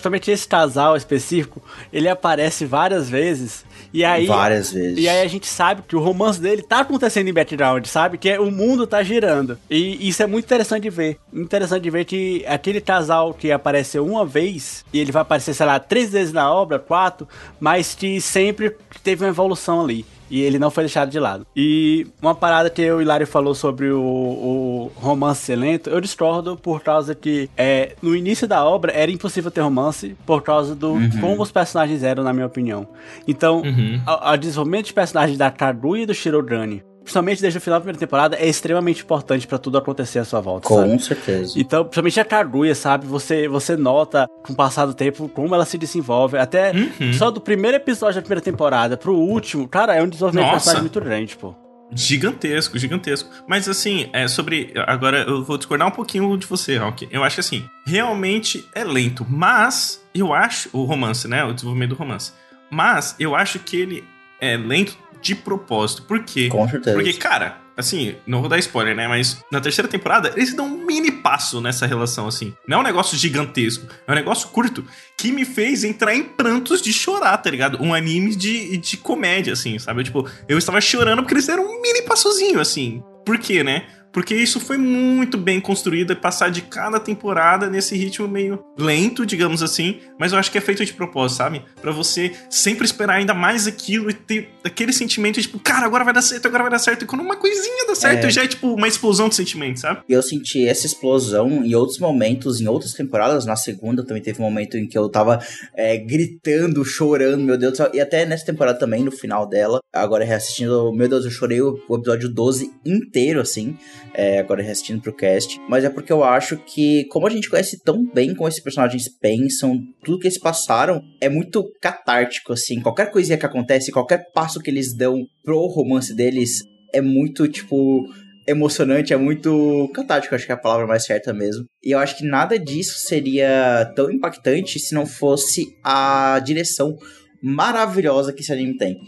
[0.00, 1.62] somente esse casal específico,
[1.92, 4.26] ele aparece várias vezes, e aí...
[4.26, 4.98] Várias vezes.
[4.98, 8.16] E aí a gente sabe que o romance dele tá acontecendo em background, sabe?
[8.18, 9.58] Que é, o mundo tá girando.
[9.70, 11.18] E isso é muito interessante de ver.
[11.32, 15.66] Interessante de ver que aquele casal que apareceu uma vez, e ele vai aparecer, sei
[15.66, 17.28] lá, três vezes na obra, quatro,
[17.60, 20.04] mas que sempre teve uma evolução ali.
[20.32, 21.46] E ele não foi deixado de lado.
[21.54, 26.80] E uma parada que o Hilário falou sobre o, o romance lento, eu discordo por
[26.82, 31.42] causa que é, no início da obra era impossível ter romance por causa do como
[31.42, 32.88] os personagens eram, na minha opinião.
[33.28, 34.00] Então, Uhum.
[34.06, 37.98] o desenvolvimento de personagens da Kaguya e do Shirogane, principalmente desde o final da primeira
[37.98, 41.02] temporada, é extremamente importante pra tudo acontecer à sua volta, Com sabe?
[41.02, 41.52] certeza.
[41.56, 43.06] Então, principalmente a Kaguya, sabe?
[43.06, 46.38] Você, você nota, com o passar do tempo, como ela se desenvolve.
[46.38, 47.12] Até Uhum.
[47.12, 50.82] só do primeiro episódio da primeira temporada pro último, cara, é um desenvolvimento de personagem
[50.82, 51.54] muito grande, pô.
[51.94, 53.28] Gigantesco, gigantesco.
[53.46, 54.72] Mas assim, é sobre.
[54.86, 57.06] Agora eu vou discordar um pouquinho de você, Rock.
[57.10, 60.70] Eu acho assim, realmente é lento, mas eu acho.
[60.72, 61.44] O romance, né?
[61.44, 62.32] O desenvolvimento do romance.
[62.70, 64.04] Mas eu acho que ele
[64.40, 66.02] é lento de propósito.
[66.02, 66.48] Por quê?
[66.48, 66.94] Com certeza.
[66.96, 69.06] Porque, cara, assim, não vou dar spoiler, né?
[69.06, 72.52] Mas na terceira temporada, eles dão um mini passo nessa relação, assim.
[72.66, 74.84] Não é um negócio gigantesco, é um negócio curto
[75.16, 77.78] que me fez entrar em prantos de chorar, tá ligado?
[77.80, 80.00] Um anime de, de comédia, assim, sabe?
[80.00, 83.02] Eu, tipo, eu estava chorando porque eles deram um mini passozinho, assim.
[83.24, 83.86] Por quê, né?
[84.12, 89.24] Porque isso foi muito bem construído e passar de cada temporada nesse ritmo meio lento,
[89.24, 91.62] digamos assim, mas eu acho que é feito de propósito, sabe?
[91.80, 96.04] Pra você sempre esperar ainda mais aquilo e ter aquele sentimento de tipo, cara, agora
[96.04, 97.02] vai dar certo, agora vai dar certo.
[97.02, 98.30] E quando uma coisinha dá certo, É.
[98.30, 100.02] já é tipo uma explosão de sentimento, sabe?
[100.08, 103.46] E eu senti essa explosão em outros momentos, em outras temporadas.
[103.46, 105.38] Na segunda também teve um momento em que eu tava
[105.74, 107.90] é, gritando, chorando, meu Deus do céu.
[107.94, 111.78] E até nessa temporada também, no final dela, agora reassistindo, meu Deus, eu chorei o,
[111.88, 113.76] o episódio 12 inteiro, assim.
[114.14, 115.60] É, agora reassistindo pro cast.
[115.68, 119.08] Mas é porque eu acho que, como a gente conhece tão bem como esses personagens
[119.08, 122.80] pensam, tudo que eles passaram é muito catártico, assim.
[122.80, 128.06] Qualquer coisinha que acontece, qualquer passo que eles dão pro romance deles é muito, tipo
[128.46, 131.64] emocionante, é muito catártico, acho que é a palavra mais certa mesmo.
[131.82, 136.96] E eu acho que nada disso seria tão impactante se não fosse a direção
[137.42, 138.98] maravilhosa que esse anime tem.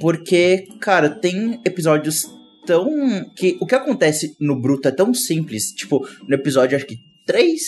[0.00, 2.24] Porque, cara, tem episódios
[2.64, 2.88] tão.
[3.36, 5.72] que O que acontece no Bruto é tão simples.
[5.72, 7.60] Tipo, no episódio, acho que 3,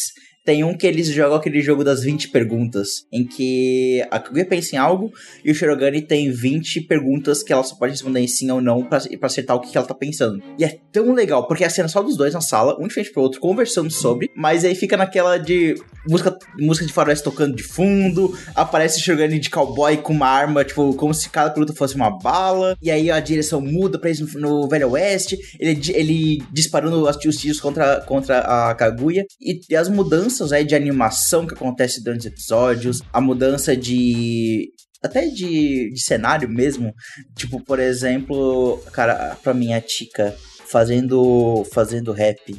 [0.46, 4.76] tem um que eles jogam aquele jogo das 20 perguntas, em que a Kaguya pensa
[4.76, 5.12] em algo
[5.44, 8.84] e o Shirogane tem 20 perguntas que ela só pode responder em sim ou não
[8.84, 10.40] pra acertar o que, ela tá pensando.
[10.56, 12.94] E é tão legal, porque a cena é só dos dois na sala, um de
[12.94, 15.74] frente pro outro, conversando sobre, mas aí fica naquela de
[16.08, 20.64] música, música de faroeste tocando de fundo, aparece o Shirogane de cowboy com uma arma,
[20.64, 24.34] tipo, como se cada pergunta fosse uma bala, e aí a direção muda pra eles
[24.34, 30.35] no, Velho Oeste, ele, ele disparando os tiros contra, contra a Kaguya, e as mudanças
[30.52, 34.70] aí de animação que acontece durante os episódios, a mudança de
[35.02, 36.92] até de, de cenário mesmo.
[37.36, 40.34] Tipo, por exemplo, cara, pra mim a Tika
[40.68, 42.54] fazendo fazendo rap.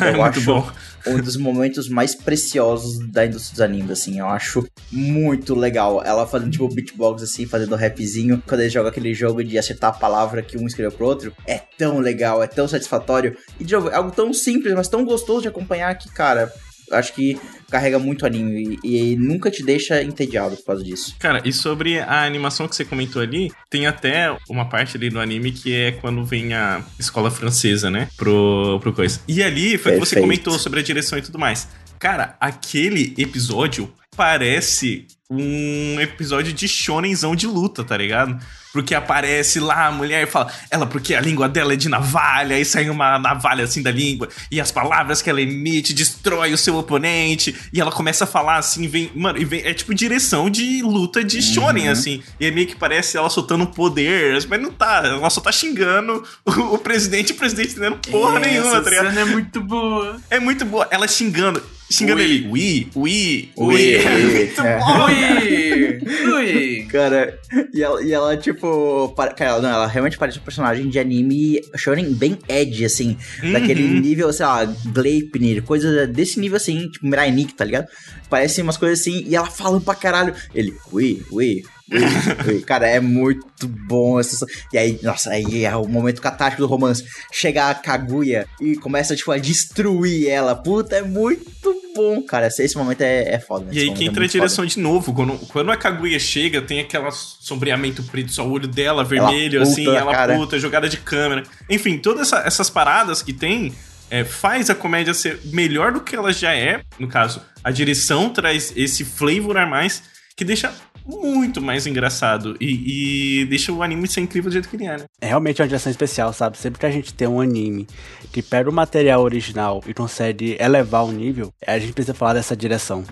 [0.00, 0.70] é Eu muito acho bom.
[1.06, 4.18] um dos momentos mais preciosos da indústria dos animes, assim.
[4.18, 6.02] Eu acho muito legal.
[6.04, 8.42] Ela fazendo, tipo, beatbox, assim, fazendo rapzinho.
[8.46, 11.32] Quando ele joga aquele jogo de acertar a palavra que um escreveu pro outro.
[11.46, 13.36] É tão legal, é tão satisfatório.
[13.58, 16.52] E, de novo, é algo tão simples, mas tão gostoso de acompanhar que, cara...
[16.92, 17.38] Acho que
[17.70, 21.16] carrega muito anime e, e nunca te deixa entediado por causa disso.
[21.18, 25.18] Cara, e sobre a animação que você comentou ali, tem até uma parte ali do
[25.18, 28.08] anime que é quando vem a escola francesa, né?
[28.16, 29.20] Pro, pro coisa.
[29.26, 30.20] E ali foi que você Perfeito.
[30.22, 31.68] comentou sobre a direção e tudo mais.
[31.98, 38.38] Cara, aquele episódio parece um episódio de shonenzão de luta, tá ligado?
[38.72, 42.58] Porque aparece lá a mulher e fala, ela, porque a língua dela é de navalha,
[42.58, 46.58] e sai uma navalha assim da língua, e as palavras que ela emite destrói o
[46.58, 50.48] seu oponente, e ela começa a falar assim, vem, mano, e vem, é tipo direção
[50.48, 54.72] de luta de shonen, assim, e é meio que parece ela soltando poder, mas não
[54.72, 58.82] tá, ela só tá xingando o, o presidente, e o presidente entendendo porra nenhuma, Essa
[58.82, 59.18] tá ligado?
[59.18, 60.16] é muito boa.
[60.30, 66.36] É muito boa, ela xingando, xingando ele, ui, ui, Ui, ui, é ui, muito bom,
[66.36, 66.86] Ui!
[66.90, 67.38] Cara,
[67.72, 69.12] e ela, e ela tipo.
[69.16, 73.16] para- Cara, ela, não, ela realmente parece um personagem de anime shonen bem edgy, assim.
[73.52, 74.00] Daquele Uhum.
[74.00, 77.86] nível, sei lá, Gleipnir, coisa desse nível assim, tipo Mirai Nikki, tá ligado?
[78.28, 80.34] Parece umas coisas assim, e ela falando pra caralho.
[80.54, 81.62] Ele, ui, ui.
[81.90, 82.60] ui, ui.
[82.66, 84.46] Cara, é muito bom essa.
[84.72, 87.04] E aí, nossa, aí é o momento catártico do romance.
[87.30, 90.54] Chega a Kaguya e começa, tipo, a destruir ela.
[90.54, 92.46] Puta, é muito bom, cara.
[92.48, 93.66] Esse, momento é, é foda.
[93.72, 95.12] E aí que é entra a muito direção de novo.
[95.12, 99.70] Quando, quando a Kaguya chega, tem aquele sombreamento preto, só o olho dela vermelho, puta,
[99.72, 100.34] assim, ela cara.
[100.36, 101.42] puta, jogada de câmera.
[101.68, 103.74] Enfim, todas essa- essas paradas que tem
[104.10, 106.82] é, faz a comédia ser melhor do que ela já é.
[106.98, 110.02] No caso, a direção traz esse flavor a mais
[110.36, 110.72] que deixa
[111.06, 114.98] muito mais engraçado e, e deixa o anime ser incrível do jeito que ele é,
[114.98, 115.04] né?
[115.20, 116.56] É realmente uma direção especial, sabe?
[116.58, 117.86] Sempre que a gente tem um anime
[118.32, 122.56] que pega o material original e consegue elevar o nível, a gente precisa falar dessa
[122.56, 123.04] direção.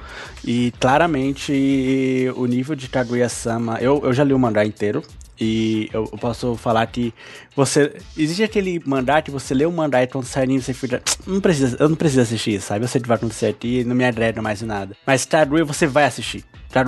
[0.44, 1.52] E claramente
[2.36, 5.02] o nível de Kaguya-sama, eu, eu já li o mangá inteiro.
[5.42, 7.14] E eu, posso falar que
[7.56, 7.96] você.
[8.14, 11.02] Existe aquele mangá que você lê o mangá e quando sai anime você fica.
[11.26, 12.84] Não precisa, eu não preciso assistir isso, sabe?
[12.84, 14.94] Eu sei que vai acontecer aqui, não me agrega mais nada.
[15.06, 16.44] Mas Kaguya você vai assistir.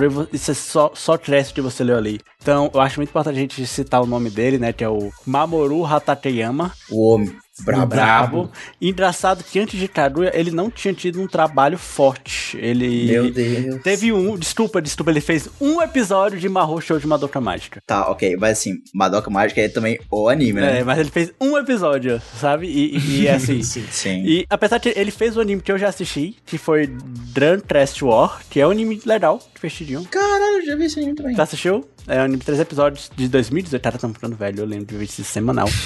[0.09, 2.19] Vo- isso é só, só cresce que você leu ali.
[2.41, 4.73] Então, eu acho muito importante a gente citar o nome dele, né?
[4.73, 6.71] Que é o Mamoru Hatakeyama.
[6.89, 7.35] O homem.
[7.63, 7.85] Brabo.
[7.87, 8.51] Brabo.
[8.81, 12.57] Engraçado que antes de Kaguya, ele não tinha tido um trabalho forte.
[12.57, 13.05] Ele.
[13.05, 13.81] Meu Deus.
[13.83, 14.35] Teve um.
[14.35, 17.79] Desculpa, desculpa, ele fez um episódio de Mahou Show de Madoka Mágica.
[17.85, 20.79] Tá, ok, mas assim, Madoka Mágica é também o anime, né?
[20.79, 22.65] É, mas ele fez um episódio, sabe?
[22.67, 23.61] E, e, e assim.
[23.61, 23.85] Sim.
[23.91, 24.23] Sim.
[24.25, 26.87] E apesar de ele fez o anime que eu já assisti, que foi
[27.33, 30.03] Dran Trast War, que é um anime legal, divertidinho.
[30.09, 31.35] Caralho, eu já vi esse anime também.
[31.35, 31.87] Já assistiu?
[32.07, 33.81] É um anime de três episódios de 2018.
[33.81, 35.67] Cara, tá ficando velho, eu lembro de ver isso semanal.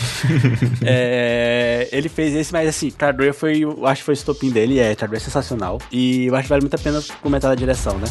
[0.89, 4.79] É, ele fez esse, mas assim, Kaguya foi, eu acho que foi o estopim dele,
[4.79, 5.79] é, Kaguya é sensacional.
[5.91, 8.07] E eu acho que vale muito a pena comentar da direção, né?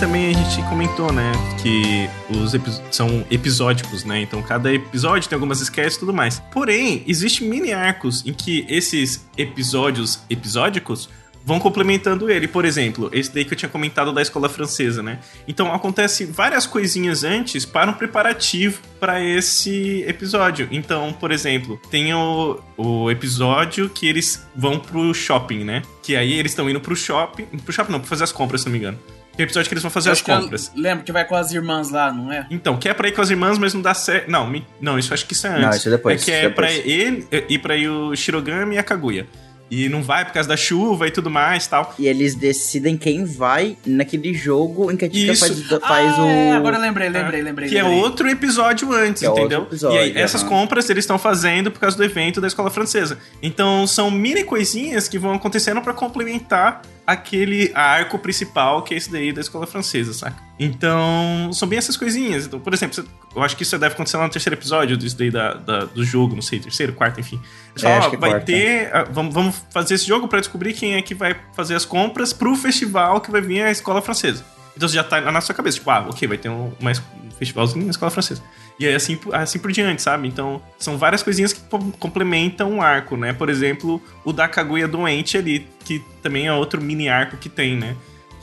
[0.00, 1.30] Também a gente comentou, né,
[1.62, 4.22] que os epi- são episódicos, né?
[4.22, 6.40] Então cada episódio tem algumas sketches e tudo mais.
[6.52, 11.08] Porém, existe mini arcos em que esses episódios episódicos
[11.44, 12.48] vão complementando ele.
[12.48, 15.18] Por exemplo, esse daí que eu tinha comentado da escola francesa, né?
[15.46, 20.66] Então acontece várias coisinhas antes para um preparativo para esse episódio.
[20.70, 25.82] Então, por exemplo, tem o, o episódio que eles vão pro shopping, né?
[26.02, 28.66] Que aí eles estão indo pro shopping, pro shopping não, pra fazer as compras, se
[28.66, 28.98] não me engano.
[29.40, 30.70] Tem episódio que eles vão fazer Eu as compras.
[30.76, 32.46] Lembro que vai com as irmãs lá, não é?
[32.50, 34.30] Então, que é pra ir com as irmãs, mas não dá certo.
[34.30, 35.62] Não, me- não, isso acho que isso é antes.
[35.62, 36.86] Não, isso é depois, É que é é pra depois.
[36.86, 39.26] ele é, ir pra ir o Shirogami e a Kaguya.
[39.72, 41.94] e não vai por causa da chuva e tudo mais tal.
[41.96, 46.26] E eles decidem quem vai naquele jogo em que a Tika faz, faz ah, o.
[46.26, 47.68] é, agora eu lembrei, lembrei, lembrei.
[47.68, 48.00] Que é lembrei.
[48.02, 49.62] outro episódio antes, Que é outro entendeu?
[49.62, 53.16] episódio, e aí, essas compras eles estão fazendo por causa do evento da escola francesa.
[53.40, 59.10] Então, são mini coisinhas que vão acontecendo pra complementar aquele arco principal, que é esse
[59.10, 60.36] daí da escola francesa, saca?
[60.58, 62.46] Então, são bem essas coisinhas.
[62.46, 65.30] Então, por exemplo, eu acho que isso deve acontecer lá no terceiro episódio disso daí
[65.30, 67.40] da, da- do jogo, não sei, terceiro, quarto, enfim.
[67.76, 68.94] É, falam, acho ó, que é vai ter.
[68.94, 72.32] ah, Vamos, vamos fazer esse jogo pra descobrir quem é que vai fazer as compras
[72.32, 74.44] pro festival que vai vir a escola francesa.
[74.76, 77.02] Então você já tá na sua cabeça, tipo, ah, ok, vai ter um, uma es-
[77.24, 78.42] um festivalzinho na escola francesa.
[78.80, 80.26] E aí assim, por- assim por diante, sabe?
[80.26, 83.32] Então, são várias coisinhas que com- complementam o arco, né?
[83.34, 87.76] Por exemplo, o da Kaguya doente ali, que também é outro mini arco que tem,
[87.76, 87.94] né?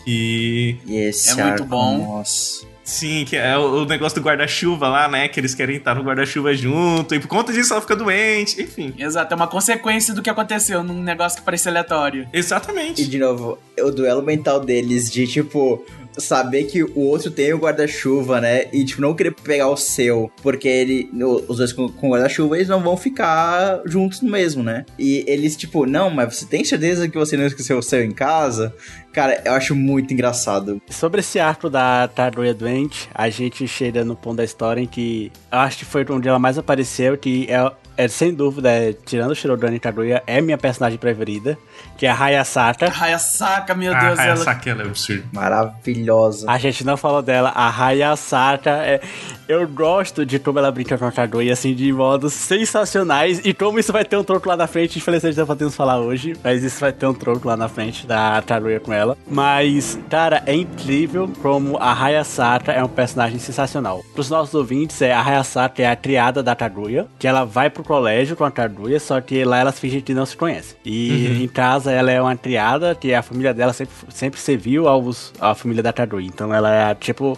[0.05, 0.77] Que.
[0.85, 1.97] E esse É muito arco, bom.
[2.17, 2.65] Nossa.
[2.83, 5.27] Sim, que é o, o negócio do guarda-chuva lá, né?
[5.27, 8.93] Que eles querem estar no guarda-chuva junto, e por conta disso ela fica doente, enfim.
[8.97, 12.25] Exato, é uma consequência do que aconteceu num negócio que parecia aleatório.
[12.31, 13.01] Exatamente.
[13.01, 15.83] E de novo, o duelo mental deles de tipo.
[16.17, 18.65] Saber que o outro tem o guarda-chuva, né?
[18.73, 20.31] E, tipo, não querer pegar o seu.
[20.41, 21.09] Porque ele.
[21.47, 24.85] Os dois com, com guarda-chuva, eles não vão ficar juntos mesmo, né?
[24.97, 28.11] E eles, tipo, não, mas você tem certeza que você não esqueceu o seu em
[28.11, 28.73] casa?
[29.17, 30.79] Cara, eu acho muito engraçado.
[30.89, 35.31] Sobre esse arco da Tardoia doente, a gente chega no ponto da história em que
[35.51, 39.31] eu acho que foi onde ela mais apareceu, que é, é sem dúvida, é, tirando
[39.31, 41.57] o Shirodani Tardoia, é minha personagem preferida,
[41.97, 42.93] que é a Hayasaka.
[42.97, 44.33] Hayasaka, meu Ah, Deus, ela...
[44.33, 45.23] Hayasaki, ela é absurdo.
[45.33, 46.49] Maravilhosa.
[46.49, 48.69] A gente não falou dela, a Hayasaka.
[48.69, 49.01] É,
[49.47, 53.41] eu gosto de como ela brinca com a Tardoia, assim, de modos sensacionais.
[53.43, 56.35] E como isso vai ter um troco lá na frente, infelizmente não podemos falar hoje,
[56.43, 59.17] mas isso vai ter um troco lá na frente da Tardoia com ela.
[59.29, 64.03] Mas, cara, é incrível como a Hayasaka é um personagem sensacional.
[64.13, 67.83] Pros nossos ouvintes, é, a Hayasaka é a criada da Tardoia, que ela vai pro
[67.83, 70.77] colégio com a Tardoia, só que lá elas fingem que não se conhecem.
[70.83, 75.33] E em casa ela é uma triada, que a família dela sempre, sempre serviu aos,
[75.39, 76.27] à família da Tardoia.
[76.27, 77.37] Então ela é, tipo,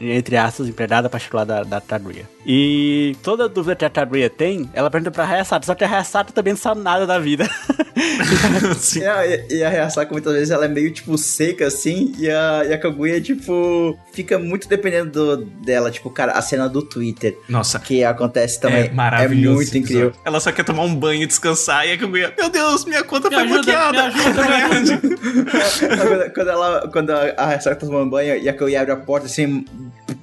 [0.00, 2.28] entre aspas, empregada particular da, da Tardoia.
[2.46, 6.32] E toda dúvida que a Tardoia tem, ela pergunta pra Hayasaka, só que a Hayasaka
[6.32, 7.48] também não sabe nada da vida.
[8.78, 9.00] Sim.
[9.00, 12.64] E a, e a Hayasaka muitas vezes ela é meio, tipo, seca, assim, e a,
[12.68, 15.90] e a Kaguya, tipo, fica muito dependendo do- dela.
[15.90, 19.54] Tipo, cara, a cena do Twitter, Nossa, que acontece também, é maravilhoso.
[19.54, 20.12] é muito incrível.
[20.24, 23.28] Ela só quer tomar um banho e descansar, e a Kaguya, meu Deus, minha conta
[23.30, 24.08] Me foi ajuda, bloqueada.
[24.08, 24.22] me
[24.68, 29.26] quando, quando ela, quando a Hayasaka tá tomando banho e a Kaguya abre a porta,
[29.26, 29.64] assim,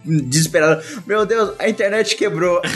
[0.06, 2.62] desesperada, meu Deus, a internet quebrou.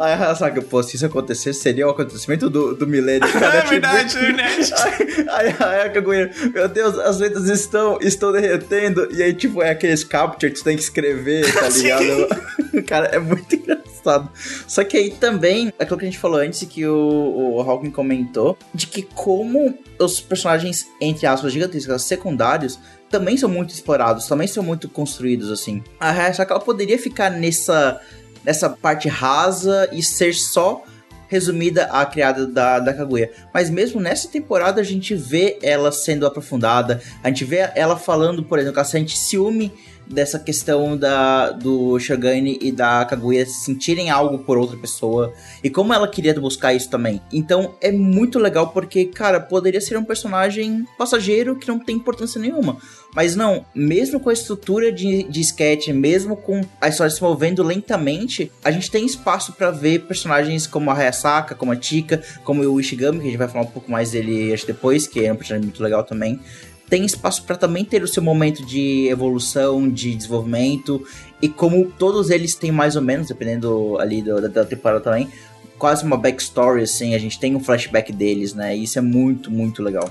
[0.00, 3.24] Aí a Hayasaka, pô, se isso acontecesse, seria o acontecimento do, do milênio.
[3.24, 4.72] É tipo, verdade, é verdade.
[5.60, 9.08] Aí, a Kaguya, meu Deus, as letras estão, estão derretendo.
[9.12, 12.28] E aí, tipo, é aqueles capture que tu tem que escrever, tá ligado?
[12.86, 14.30] Cara, é muito engraçado.
[14.66, 18.56] Só que aí também, aquilo que a gente falou antes, que o, o Hawking comentou,
[18.74, 22.78] de que como os personagens, entre aspas, gigantescos, secundários,
[23.10, 25.82] também são muito explorados, também são muito construídos, assim.
[25.98, 28.00] A Hayasaka, ela poderia ficar nessa,
[28.44, 30.84] nessa parte rasa e ser só
[31.26, 33.30] resumida à criada da, da Kaguya.
[33.52, 38.42] Mas mesmo nessa temporada a gente vê ela sendo aprofundada, a gente vê ela falando,
[38.42, 39.72] por exemplo, que ela sente ciúme
[40.10, 45.94] dessa questão da, do Shogane e da Kaguya sentirem algo por outra pessoa e como
[45.94, 47.20] ela queria buscar isso também.
[47.32, 52.40] Então é muito legal porque, cara, poderia ser um personagem passageiro que não tem importância
[52.40, 52.76] nenhuma.
[53.14, 57.62] Mas não, mesmo com a estrutura de, de sketch, mesmo com a história se movendo
[57.62, 62.62] lentamente, a gente tem espaço pra ver personagens como a Hayasaka, como a Tika, como
[62.62, 65.32] o Ishigami, que a gente vai falar um pouco mais dele acho depois, que é
[65.32, 66.40] um personagem muito legal também.
[66.90, 71.02] Tem espaço pra também ter o seu momento de evolução, de desenvolvimento,
[71.40, 75.28] e como todos eles têm mais ou menos, dependendo ali do- da, da temporada também,
[75.78, 78.76] quase uma backstory, assim, a gente tem um flashback deles, né?
[78.76, 80.10] E isso é muito, muito legal.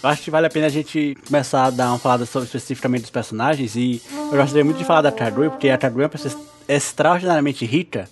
[0.00, 3.00] Eu acho que vale a pena a gente começar a dar uma falada sobre especificamente
[3.02, 6.10] dos personagens e eu gostaria muito de falar da Tardoia, porque a Tardoia é uma
[6.10, 6.32] pessoa
[6.68, 8.08] extraordinariamente rica,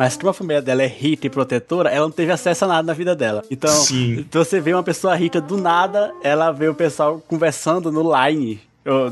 [0.00, 2.82] mas como a família dela é rica e protetora, ela não teve acesso a nada
[2.84, 3.44] na vida dela.
[3.50, 4.24] Então, Sim.
[4.32, 8.58] você vê uma pessoa rica do nada, ela vê o pessoal conversando no Line,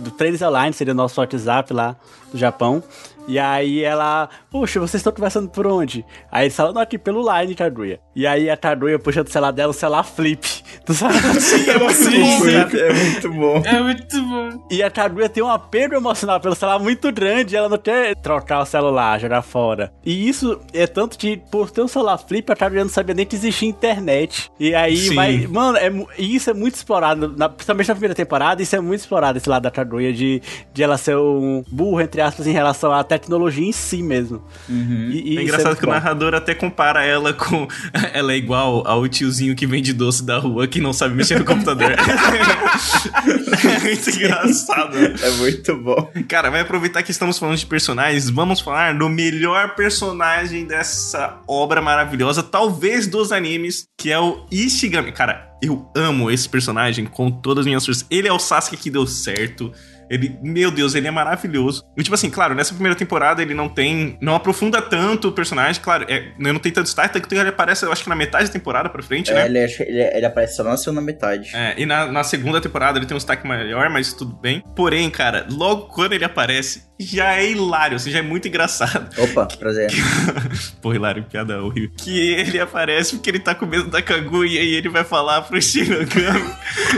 [0.01, 1.94] do Trades Online, seria o nosso WhatsApp lá
[2.33, 2.83] do Japão.
[3.29, 6.05] E aí ela, puxa, vocês estão conversando por onde?
[6.33, 8.01] Aí eles falam, não, aqui pelo Line, Tarduia.
[8.17, 10.49] E aí a Tarduia puxa do celular dela o celular flip.
[10.85, 11.18] Tu sabe?
[11.41, 12.79] Sim, é muito bom, cara.
[12.79, 13.62] É muito bom.
[13.64, 14.66] É muito bom.
[14.70, 18.61] E a Kaguya tem um apego emocional pelo celular muito grande, ela não quer trocar
[18.61, 19.93] o celular, jogar fora.
[20.05, 23.26] E isso é tanto que, por ter um celular flip, a Kaguya não sabia nem
[23.26, 24.51] que existia internet.
[24.59, 25.14] E aí Sim.
[25.14, 25.47] vai.
[25.47, 29.37] Mano, é, isso é muito explorado, na, principalmente na primeira temporada, isso é muito explorado,
[29.37, 30.41] esse lado da Kaguya, de,
[30.72, 34.43] de ela ser um burro, entre aspas, em relação à tecnologia em si mesmo.
[34.69, 35.11] Uhum.
[35.11, 35.93] E, e É isso engraçado muito que o bom.
[35.93, 37.66] narrador até compara ela com.
[38.12, 41.45] Ela é igual ao tiozinho que vende doce da rua que não sabe mexer no
[41.45, 41.93] computador.
[41.93, 44.97] é muito engraçado.
[44.97, 46.11] É muito bom.
[46.29, 51.81] Cara, vai aproveitar que estamos falando de personagens, vamos falar do melhor personagem dessa obra
[51.81, 55.12] maravilhosa, talvez dos animes, que é o Ishigami.
[55.12, 58.07] Cara, eu amo esse personagem com todas as minhas forças.
[58.11, 59.73] Ele é o Sasuke que deu certo.
[60.11, 61.85] Ele, meu Deus, ele é maravilhoso.
[61.97, 64.17] E, tipo assim, claro, nessa primeira temporada ele não tem.
[64.21, 67.85] Não aprofunda tanto o personagem, claro, é, não tem tanto destaque, tanto que ele aparece,
[67.85, 69.47] eu acho que na metade da temporada pra frente, É, né?
[69.47, 71.51] ele, ele, ele aparece só na segunda metade.
[71.55, 74.63] É, e na, na segunda temporada ele tem um destaque maior, mas tudo bem.
[74.75, 79.09] Porém, cara, logo quando ele aparece, já é hilário, assim, já é muito engraçado.
[79.18, 79.90] Opa, prazer.
[80.82, 81.90] Pô, hilário, piada horrível.
[81.96, 85.61] Que ele aparece porque ele tá com medo da Kaguya e ele vai falar pro
[85.61, 86.51] Shinigami.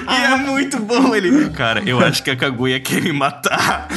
[0.09, 1.51] e é muito bom ele.
[1.51, 3.89] Cara, eu acho que a Kaguya quer me matar.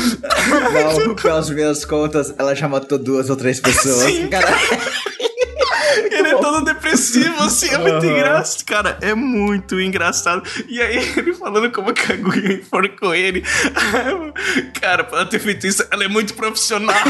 [0.49, 4.11] Não, pelas minhas contas, ela já matou duas ou três pessoas.
[4.11, 4.27] Sim.
[4.27, 4.47] Cara,
[5.97, 8.11] Ele é todo depressivo, assim, é muito Aham.
[8.17, 8.65] engraçado.
[8.65, 10.43] Cara, é muito engraçado.
[10.67, 13.43] E aí, ele falando como a Kaguya enforcou ele.
[14.79, 16.95] Cara, pra ela ter feito isso, ela é muito profissional.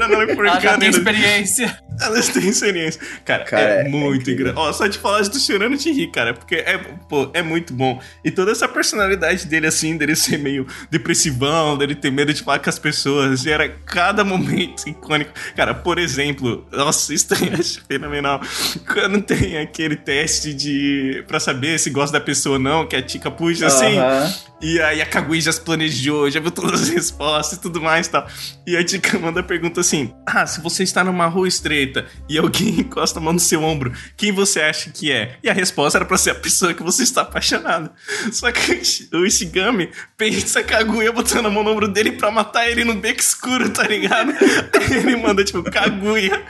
[0.00, 1.78] Ela enforcando tem experiência.
[2.00, 3.00] Elas têm experiência.
[3.24, 4.58] Cara, Cara, é é muito engraçado.
[4.58, 6.34] Ó, só de falar de chorando te rir, cara.
[6.34, 6.78] Porque é,
[7.08, 8.00] pô, é muito bom.
[8.24, 12.58] E toda essa personalidade dele, assim, dele ser meio depressivão, dele ter medo de falar
[12.58, 15.32] com as pessoas, gera cada momento icônico.
[15.56, 18.40] Cara, por exemplo, nossa, isso eu acho fenomenal.
[18.86, 21.24] Quando tem aquele teste de.
[21.26, 23.96] pra saber se gosta da pessoa ou não, que a Tika puxa assim.
[24.62, 28.06] E aí a Kaguya já se planejou, já viu todas as respostas e tudo mais
[28.06, 28.28] e tal.
[28.66, 31.89] E a Tika manda a pergunta assim: Ah, se você está numa rua estreita
[32.28, 35.36] e alguém encosta a mão no seu ombro, quem você acha que é?
[35.42, 37.90] E a resposta era pra ser a pessoa que você está apaixonado.
[38.32, 42.30] Só que o Ishi- o Ishigami pensa Kaguya botando a mão no ombro dele pra
[42.30, 44.32] matar ele no beco escuro, tá ligado?
[44.90, 46.42] Ele manda, tipo, Kaguya.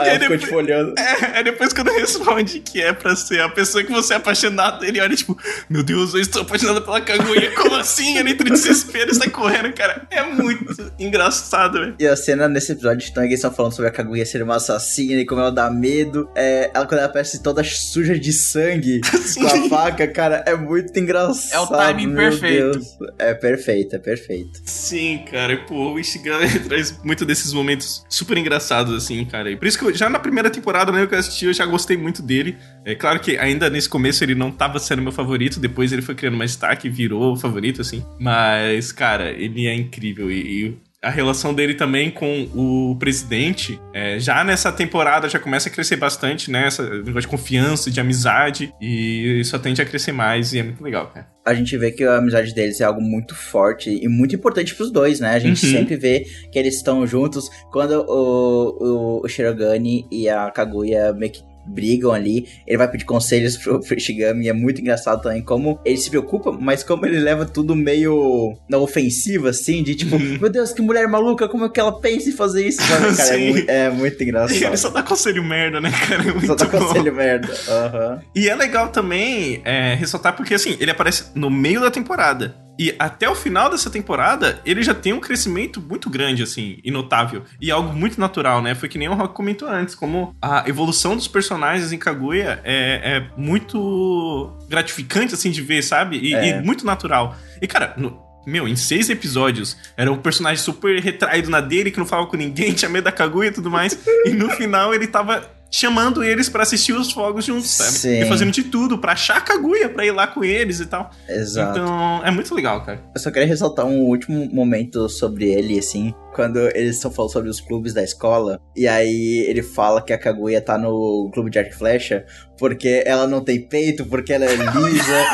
[0.00, 0.94] Aí ficou tipo olhando.
[0.98, 4.84] É, aí depois quando responde que é pra ser a pessoa que você é apaixonado,
[4.84, 5.36] ele olha tipo,
[5.68, 8.16] meu Deus, eu estou apaixonado pela Kaguya, como assim?
[8.18, 10.06] Ele entra em desespero e sai correndo, cara.
[10.10, 11.94] É muito engraçado, velho.
[11.98, 15.20] E a cena nesse episódio, então, eles estão falando sobre a Kaguya ser uma assassina
[15.20, 16.28] e como ela dá medo.
[16.34, 19.00] É, ela, quando ela aparece toda suja de sangue
[19.34, 21.54] com a faca, cara, é muito engraçado.
[21.54, 22.72] É o timing perfeito.
[22.72, 22.86] Deus.
[23.18, 24.60] É perfeito, é perfeito.
[24.64, 29.50] Sim, cara, e, pô, o Ishigami traz muito desses momentos super engraçados, assim, cara.
[29.50, 31.64] E por isso que eu, já na primeira temporada, né, que eu assisti, eu já
[31.64, 32.54] gostei muito dele.
[32.84, 36.14] É claro que ainda nesse começo ele não tava sendo meu favorito, depois ele foi
[36.14, 38.04] criando mais destaque virou favorito, assim.
[38.20, 40.66] Mas, cara, ele é incrível e.
[40.66, 45.72] e a relação dele também com o presidente, é, já nessa temporada já começa a
[45.72, 46.66] crescer bastante, né?
[46.66, 50.82] Essa negócio de confiança, de amizade, e só tende a crescer mais, e é muito
[50.82, 51.26] legal, cara.
[51.46, 54.90] A gente vê que a amizade deles é algo muito forte e muito importante pros
[54.90, 55.34] dois, né?
[55.34, 55.72] A gente Uhum.
[55.72, 61.32] sempre vê que eles estão juntos quando o, o, o Shirogane e a Kaguya meio
[61.32, 65.42] que brigam ali, ele vai pedir conselhos pro, pro Shigami, e é muito engraçado também
[65.42, 70.14] como ele se preocupa, mas como ele leva tudo meio na ofensiva, assim, de tipo,
[70.16, 70.38] Uhum.
[70.40, 72.80] meu Deus, que mulher maluca, como é que ela pensa em fazer isso?
[73.16, 74.76] Cara, é, muito, é muito E ele engraçado.
[74.76, 76.22] só dá conselho merda, né, cara?
[76.22, 76.78] É Só dá bom.
[76.78, 77.48] conselho merda.
[77.68, 78.20] Aham.
[78.34, 82.54] E é legal também é, ressaltar porque, assim, ele aparece no meio da temporada.
[82.78, 86.90] E até o final dessa temporada, ele já tem um crescimento muito grande, assim, e
[86.90, 87.42] notável.
[87.60, 88.74] E algo muito natural, né?
[88.74, 93.00] Foi que nem o Rock comentou antes, como a evolução dos personagens em Kaguya é,
[93.16, 96.18] é muito gratificante, assim, de ver, sabe?
[96.18, 96.48] E, É.
[96.58, 97.36] e muito natural.
[97.60, 101.98] E, cara, no- Meu, em seis episódios, era um personagem super retraído na dele, que
[101.98, 103.98] não falava com ninguém, tinha medo da Kaguya e tudo mais.
[104.26, 107.90] e no final ele tava chamando eles pra assistir os fogos juntos, sabe?
[107.90, 108.20] Sim.
[108.20, 111.10] E fazendo de tudo pra achar a Kaguya, pra ir lá com eles e tal.
[111.28, 111.80] Exato.
[111.80, 113.02] Então, é muito legal, cara.
[113.12, 117.50] Eu só queria ressaltar um último momento sobre ele, assim, quando eles estão falando sobre
[117.50, 121.58] os clubes da escola, e aí ele fala que a Kaguya tá no clube de
[121.58, 122.24] arco e flecha
[122.56, 125.24] porque ela não tem peito, porque ela é lisa.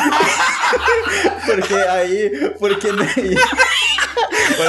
[1.44, 2.54] porque aí.
[2.58, 2.88] Porque.
[2.92, 3.14] Mas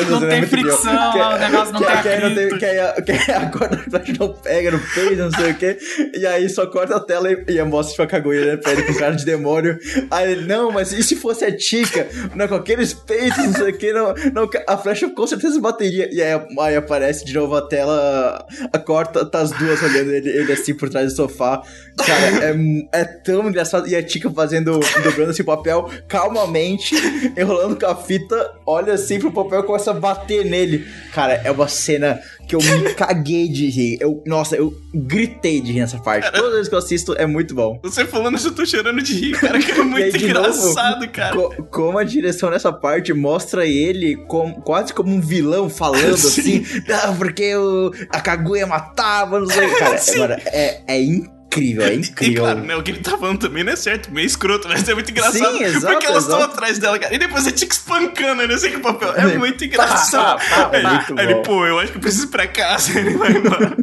[0.10, 2.58] Não é tem muito fricção, o negócio não que, tem que, aí não atrito.
[2.60, 3.84] que, aí a- que aí a corda
[4.20, 5.78] não pega no peito, não sei o que.
[6.16, 8.84] E aí só corta a tela e, e mostra tipo, a Kaguya né, pra ele
[8.84, 9.78] com cara de demônio.
[10.10, 12.08] Aí ele, não, mas e se fosse a Tika?
[12.36, 16.10] Não, com aqueles peitos, não sei o que, não, não, a flecha com certeza bateria.
[16.12, 20.30] E aí, aí aparece de novo a tela, a corta, tá as duas olhando ele,
[20.30, 21.62] ele assim por trás do sofá.
[22.06, 23.88] Cara, é, é tão engraçado.
[23.88, 26.96] E a Tika fazendo, dobrando assim o papel calmamente,
[27.38, 30.86] enrolando com a fita, olha assim pro papel começa a bater nele.
[31.14, 33.98] Cara, é uma cena que eu me caguei de rir.
[34.00, 36.32] Eu, nossa, eu gritei de rir nessa parte.
[36.32, 37.80] Toda vez que eu assisto é muito bom.
[37.84, 41.12] Você falando isso, eu tô chorando de rir, cara, que é muito aí, engraçado, novo,
[41.12, 41.36] cara.
[41.36, 46.62] Co- como a direção nessa parte mostra ele com- quase como um vilão falando Sim.
[46.62, 49.68] assim, ah, porque o, a Kaguya matava, não sei.
[49.76, 52.44] Cara, mano, é, é incrível, é E incrível.
[52.44, 54.94] claro, né, o que ele tá falando também não é certo, meio escroto, mas é
[54.94, 55.58] muito engraçado.
[55.58, 57.14] Sim, exato, porque elas estão atrás dela, cara.
[57.14, 59.14] E depois a Tic espancando, ele assim com o papel.
[59.16, 60.40] É muito engraçado.
[60.50, 60.86] pá, pá, Aí,
[61.20, 61.42] aí ele, bom.
[61.44, 62.98] pô, eu acho que eu preciso ir pra casa.
[63.00, 63.76] Ele vai embora.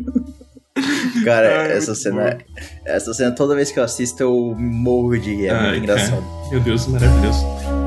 [1.24, 2.38] Cara, Ai, essa cena,
[2.84, 5.46] essa cena, toda vez que eu assisto, eu morro de rir.
[5.46, 6.22] É Ai, muito engraçado.
[6.22, 6.50] cara.
[6.50, 7.77] Meu Deus, maravilhoso.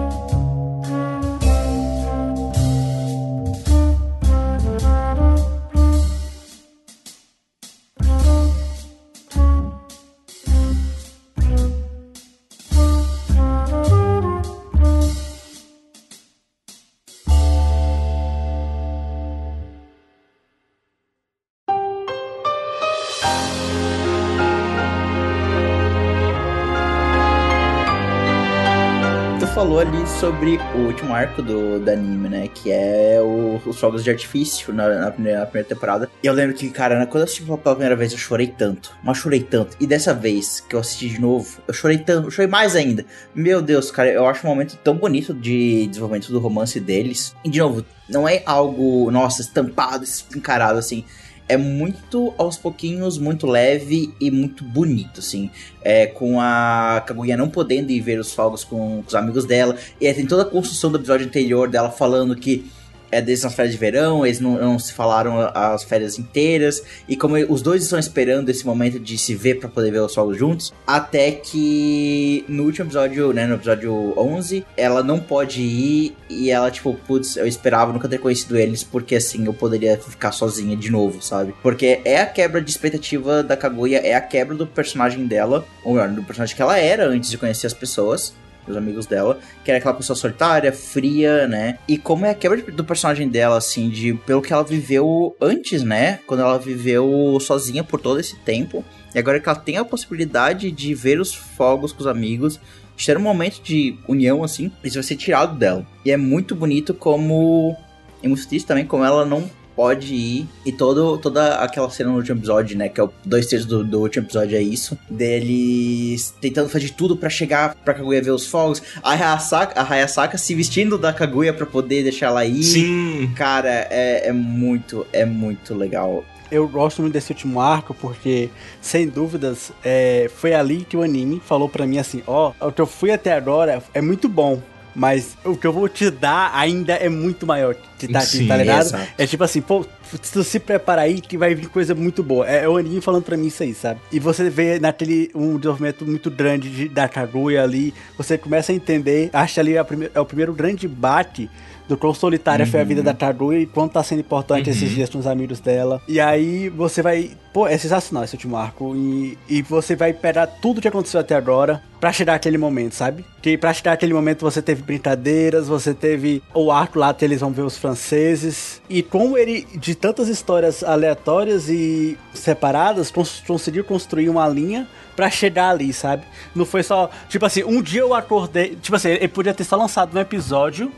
[30.21, 32.47] Sobre o último arco do, do anime, né?
[32.47, 36.07] Que é o- os fogos de artifício na, na primeira, na primeira temporada.
[36.21, 38.95] E eu lembro que, cara, né, quando eu assisti pela primeira vez, eu chorei tanto.
[39.03, 39.75] Mas chorei tanto.
[39.79, 43.03] E dessa vez que eu assisti de novo, eu chorei tanto, eu chorei mais ainda.
[43.33, 47.35] Meu Deus, cara, eu acho um momento tão bonito de desenvolvimento do romance deles.
[47.43, 51.03] E, de novo, não é algo, nossa, estampado, escancarado, assim.
[51.51, 55.49] É muito aos pouquinhos, muito leve e muito bonito, assim.
[55.81, 59.75] É, com a Kaguya não podendo ir ver os fogos com, com os amigos dela.
[59.99, 62.71] E aí tem toda a construção do episódio anterior dela falando que
[63.11, 66.83] é desde as férias de verão, eles não, não se falaram as férias inteiras.
[67.07, 70.13] E como os dois estão esperando esse momento de se ver pra poder ver os
[70.13, 70.73] fogos juntos.
[70.85, 76.15] Até que no último episódio, né, no episódio 11, ela não pode ir.
[76.29, 80.31] E ela, tipo, putz, eu esperava nunca ter conhecido eles, porque assim eu poderia ficar
[80.31, 81.53] sozinha de novo, sabe?
[81.61, 85.93] Porque é a quebra de expectativa da Kaguya, é a quebra do personagem dela, ou
[85.93, 88.33] melhor, do personagem que ela era antes de conhecer as pessoas.
[88.67, 91.79] Os amigos dela, que era aquela pessoa solitária, fria, né?
[91.87, 95.81] E como é a quebra do personagem dela, assim, de pelo que ela viveu antes,
[95.83, 96.19] né?
[96.27, 98.85] Quando ela viveu sozinha por todo esse tempo.
[99.13, 102.59] E agora que ela tem a possibilidade de ver os fogos com os amigos,
[102.95, 105.85] de ter um momento de união, assim, isso vai ser tirado dela.
[106.05, 107.75] E é muito bonito como.
[108.21, 110.47] E muito triste também como ela não pode ir.
[110.65, 112.89] E todo, toda aquela cena no último episódio, né?
[112.89, 114.97] Que é o dois terços do, do último episódio, é isso.
[115.09, 118.81] Deles tentando fazer de tudo pra chegar pra Kaguya ver os fogos.
[119.03, 122.63] A Hayasaka, a Hayasaka se vestindo da Kaguya pra poder deixar ela ir.
[122.63, 123.31] Sim.
[123.35, 126.23] Cara, é, é muito, é muito legal.
[126.51, 128.49] Eu gosto muito desse último arco porque,
[128.81, 132.81] sem dúvidas, é, foi ali que o anime falou pra mim assim: ó, o que
[132.81, 134.61] eu fui até agora é muito bom,
[134.95, 138.57] mas o que eu vou te dar ainda é muito maior que tá aqui, tá
[138.57, 138.81] ligado?
[138.85, 139.07] exato.
[139.17, 139.85] É tipo assim, pô,
[140.33, 142.49] tu se prepara aí que vai vir coisa muito boa.
[142.49, 143.99] É, é o anime falando pra mim isso aí, sabe?
[144.11, 148.75] E você vê naquele um desenvolvimento muito grande de, da Kaguya ali, você começa a
[148.75, 151.49] entender, acha ali a prime- é o primeiro grande bate
[151.91, 154.75] do quão solitária foi a vida da Kaguya e quanto tá sendo importante Uhum.
[154.75, 156.01] esses dias com os amigos dela.
[156.07, 157.31] E aí você vai.
[157.53, 158.95] Pô, é sensacional esse último arco.
[158.95, 163.25] E, e você vai pegar tudo que aconteceu até agora pra chegar aquele momento, sabe?
[163.41, 167.41] Que pra chegar aquele momento você teve brincadeiras, você teve o arco lá que eles
[167.41, 168.81] vão ver os franceses.
[168.89, 175.29] E como ele, de tantas histórias aleatórias e separadas, cons- conseguiu construir uma linha pra
[175.29, 176.23] chegar ali, sabe?
[176.55, 178.75] Não foi só, tipo assim, um dia eu acordei.
[178.81, 180.89] Tipo assim, ele podia ter só lançado um episódio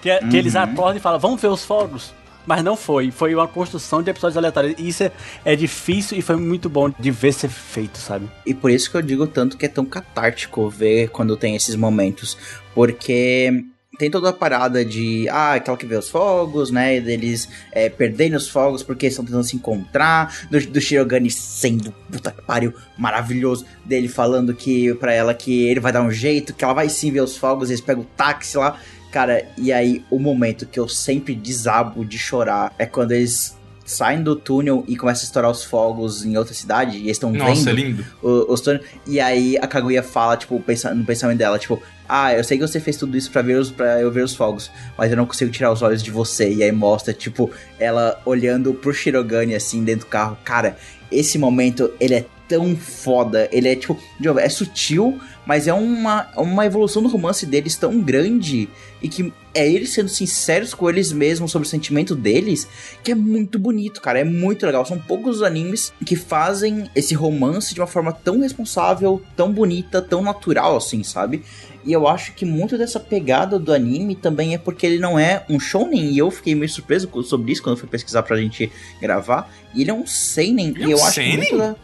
[0.00, 2.12] que, é- que eles acordam e falam, vamos ver os fogos.
[2.44, 4.74] Mas não foi, foi uma construção de episódios aleatórios.
[4.76, 5.12] E isso é,
[5.44, 8.28] é difícil e foi muito bom de ver ser feito, sabe?
[8.44, 11.76] E por isso que eu digo tanto que é tão catártico ver quando tem esses
[11.76, 12.36] momentos.
[12.74, 13.64] Porque
[13.98, 16.96] tem toda a parada de, ah, aquela que vê os fogos, né?
[16.96, 20.34] e Deles é, perdendo os fogos porque estão tentando se encontrar.
[20.50, 23.64] Do, do Shirogane sendo, puta que pariu, maravilhoso.
[23.84, 27.12] Dele falando que pra ela que ele vai dar um jeito, que ela vai sim
[27.12, 28.76] ver os fogos, eles pegam o táxi lá.
[29.12, 33.54] Cara, e aí o momento que eu sempre desabo de chorar é quando eles
[33.84, 37.30] saem do túnel e começam a estourar os fogos em outra cidade e eles estão
[37.32, 38.04] vendo Nossa, é lindo.
[38.22, 38.84] o- os túneis.
[39.06, 42.78] E aí a Kaguya fala, tipo, no pensamento dela, tipo, ah, eu sei que você
[42.80, 45.50] fez tudo isso pra, ver os, pra eu ver os fogos, mas eu não consigo
[45.50, 46.48] tirar os olhos de você.
[46.50, 50.38] E aí mostra, tipo, ela olhando pro Shirogane, assim, dentro do carro.
[50.44, 50.76] Cara,
[51.10, 53.48] esse momento, ele é tão foda.
[53.50, 53.98] Ele é tipo,
[54.38, 58.68] é sutil, mas é uma, uma evolução do romance deles tão grande
[59.00, 62.68] e que é eles sendo sinceros com eles mesmos sobre o sentimento deles,
[63.02, 64.18] que é muito bonito, cara.
[64.18, 64.84] É muito legal.
[64.84, 70.02] São poucos os animes que fazem esse romance de uma forma tão responsável, tão bonita,
[70.02, 71.42] tão natural, assim, sabe?
[71.86, 75.44] E eu acho que muito dessa pegada do anime também é porque ele não é
[75.48, 76.12] um shounen.
[76.12, 79.50] E eu fiquei meio surpreso sobre isso quando fui pesquisar pra gente gravar.
[79.74, 80.68] E ele é um seinen.
[80.68, 81.46] Ele é e eu um acho seinen?
[81.46, 81.76] que muito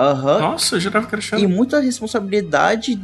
[0.00, 0.38] Aham.
[0.40, 2.98] Nossa, eu jurava que era E muita responsabilidade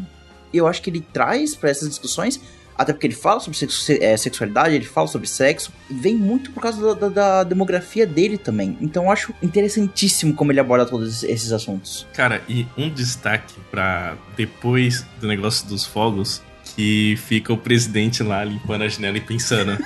[0.55, 2.41] eu acho que ele traz pra essas discussões,
[2.79, 3.59] até porque ele fala sobre
[4.01, 8.07] é, sexualidade, ele fala sobre sexo, e vem muito por causa da, da- da demografia
[8.07, 8.77] dele também.
[8.81, 12.07] Então eu acho interessantíssimo como ele aborda todos esses assuntos.
[12.15, 16.41] Cara, e um destaque pra depois do negócio dos fogos,
[16.75, 19.77] que fica o presidente lá limpando a janela e pensando.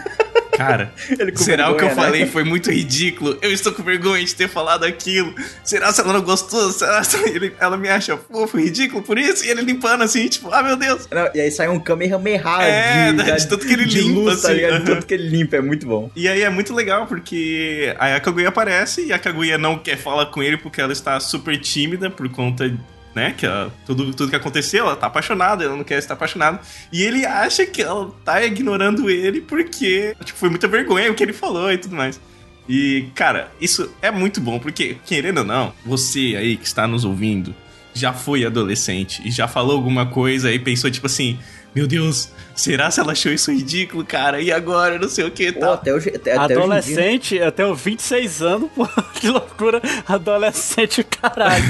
[0.61, 0.93] Cara,
[1.37, 1.95] será o que eu né?
[1.95, 3.39] falei foi muito ridículo?
[3.41, 5.35] Eu estou com vergonha de ter falado aquilo.
[5.65, 6.71] Será se ela não gostou?
[6.71, 9.45] Será se ele- ela me acha fofo, ridículo por isso?
[9.45, 11.09] E ele limpando assim, tipo, ah, meu Deus.
[11.11, 14.41] Não, e aí sai um Kamehameha É, de, né, de tanto que ele limpa, luz,
[14.43, 14.73] tá assim, ligado?
[14.73, 14.85] aham.
[14.85, 16.11] De tanto que ele limpa, é muito bom.
[16.15, 19.97] E aí é muito legal, porque aí a Kaguya aparece e a Kaguya não quer
[19.97, 22.71] falar com ele porque ela está super tímida por conta,
[23.15, 26.61] né, que ela- tudo, tudo que aconteceu, ela tá apaixonada, ela não quer estar apaixonada.
[26.93, 31.23] E ele acha que ela tá ignorando ele porque, tipo, foi muita vergonha o que
[31.23, 32.21] ele falou e tudo mais.
[32.69, 37.05] E, cara, isso é muito bom, porque, querendo ou não, você aí que está nos
[37.05, 37.53] ouvindo
[37.93, 41.37] já foi adolescente e já falou alguma coisa e pensou, tipo assim,
[41.75, 44.41] meu Deus, será se ela achou isso ridículo, cara?
[44.41, 44.99] E agora?
[44.99, 45.73] Não sei o que e Pô, tal.
[45.75, 48.87] até hoje, até, até hoje dia- Adolescente, eu tenho 26 anos, pô,
[49.21, 49.81] que loucura.
[50.07, 51.65] Adolescente, caralho.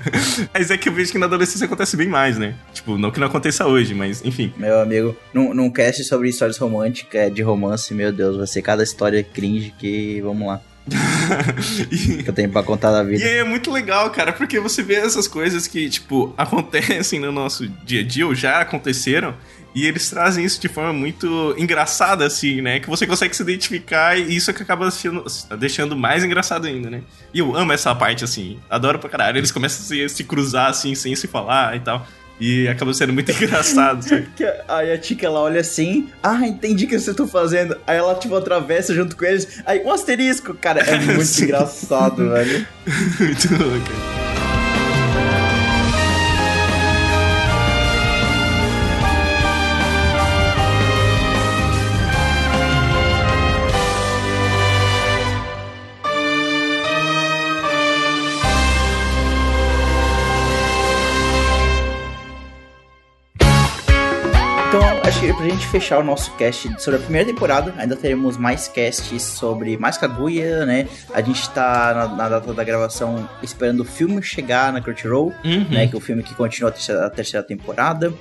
[0.52, 2.54] Mas é que eu vejo que na adolescência acontece bem mais, né?
[2.72, 4.52] Tipo, não que não aconteça hoje, mas enfim.
[4.56, 8.82] Meu amigo, num, num cast sobre histórias românticas, de romance, meu Deus, vai ser cada
[8.82, 10.20] história cringe que.
[10.20, 10.60] Vamos lá.
[11.90, 13.24] e, Que eu tenho pra contar da e vida.
[13.24, 17.66] aí é muito legal, cara, porque você vê essas coisas que, tipo, acontecem no nosso
[17.84, 19.34] dia a dia ou já aconteceram.
[19.74, 22.80] E eles trazem isso de forma muito engraçada, assim, né?
[22.80, 25.22] Que você consegue se identificar e isso é que acaba sendo-
[25.58, 27.02] deixando mais engraçado ainda, né?
[27.34, 28.58] E eu amo essa parte, assim.
[28.70, 29.36] Adoro pra caralho.
[29.36, 32.06] Eles começam a se, se cruzar, assim, sem se falar e tal.
[32.40, 34.28] E acaba sendo muito engraçado, sabe?
[34.68, 37.76] Aí a Tika ela olha assim, ah, entendi o que vocês estão fazendo.
[37.86, 39.62] Aí ela tipo atravessa junto com eles.
[39.64, 42.66] Aí um asterisco, cara, é muito engraçado, velho.
[43.18, 44.35] muito louco.
[65.16, 68.68] Acho que pra gente fechar o nosso cast sobre a primeira temporada, ainda teremos mais
[68.68, 70.86] casts sobre mais Kaguya, né?
[71.14, 75.66] A gente tá na, na data da gravação esperando o filme chegar na Crunchyroll, Uhum.
[75.70, 75.86] né?
[75.86, 78.12] Que é o filme que continua a terceira, a terceira temporada.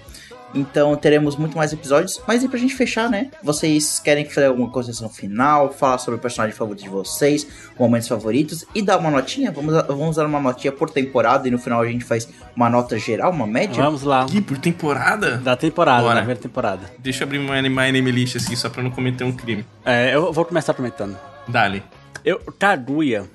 [0.56, 2.22] Então teremos muito mais episódios.
[2.26, 3.30] Mas e pra gente fechar, né?
[3.44, 5.72] Vocês querem fazer alguma consideração final?
[5.72, 7.46] Falar sobre o personagem favorito de vocês,
[7.78, 9.52] momentos favoritos e dar uma notinha?
[9.52, 12.98] Vamos, vamos dar uma notinha por temporada e no final a gente faz uma nota
[12.98, 13.84] geral, uma média?
[13.84, 14.26] Vamos lá.
[14.32, 15.38] Ih, por temporada?
[15.38, 16.16] Da temporada, Bora.
[16.16, 16.82] da primeira temporada.
[17.00, 19.66] Deixa eu abrir my, my name list assim, só pra não cometer um crime.
[19.84, 21.18] É, eu vou começar comentando.
[21.48, 21.84] Dali.
[22.24, 23.26] Eu, Kaguya.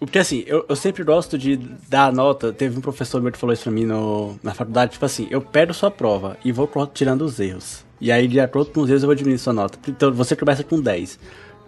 [0.00, 1.56] Porque assim, eu, eu sempre gosto de
[1.88, 2.52] dar nota.
[2.52, 4.92] Teve um professor meu que falou isso pra mim no, na faculdade.
[4.92, 7.84] Tipo assim, eu pego sua prova e vou tirando os erros.
[8.00, 9.76] E aí, de acordo com os erros, eu vou diminuindo sua nota.
[9.88, 11.18] Então, você começa com 10.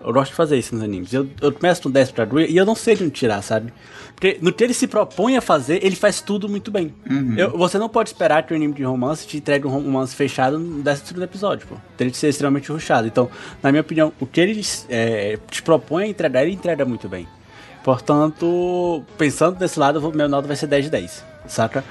[0.02, 1.12] Eu gosto de fazer isso nos animes.
[1.12, 3.72] Eu, eu começo com 10 pra Kaguya e eu não sei de onde tirar, sabe?
[4.14, 6.94] Porque no que ele se propõe a fazer, ele faz tudo muito bem.
[7.36, 10.58] Eu- você não pode esperar que o anime de romance te entregue um romance fechado
[10.58, 11.74] no 12 episódio, pô.
[11.98, 13.08] Tem que ser extremamente rushado.
[13.08, 13.28] Então,
[13.62, 17.26] na minha opinião, o que ele é, te propõe a entregar, ele entrega muito bem.
[17.84, 21.84] Portanto, pensando desse lado, meu nota vai ser 10 de 10, saca?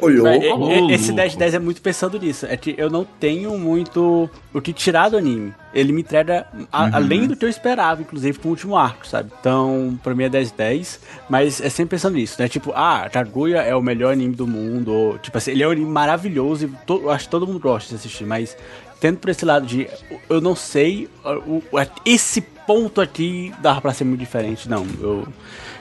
[0.00, 0.26] Louco.
[0.26, 1.16] É, é, Ô, Esse louco.
[1.16, 2.44] 10 de 10 é muito pensando nisso.
[2.46, 5.54] É que eu não tenho muito o que tirar do anime.
[5.72, 9.30] Ele me entrega a- além do que eu esperava, inclusive com o último arco, sabe?
[9.40, 12.46] Então, pra mim é 10 de 10, mas é sempre pensando nisso, né?
[12.48, 15.70] Tipo, ah, Kaguya é o melhor anime do mundo, ou, tipo assim, ele é um
[15.70, 18.54] anime maravilhoso e to- eu acho que todo mundo gosta de assistir, mas
[19.00, 19.88] tendo por esse lado de
[20.28, 24.68] eu não sei, o, o- esse ponto aqui dava pra ser muito diferente.
[24.68, 25.28] Não, eu,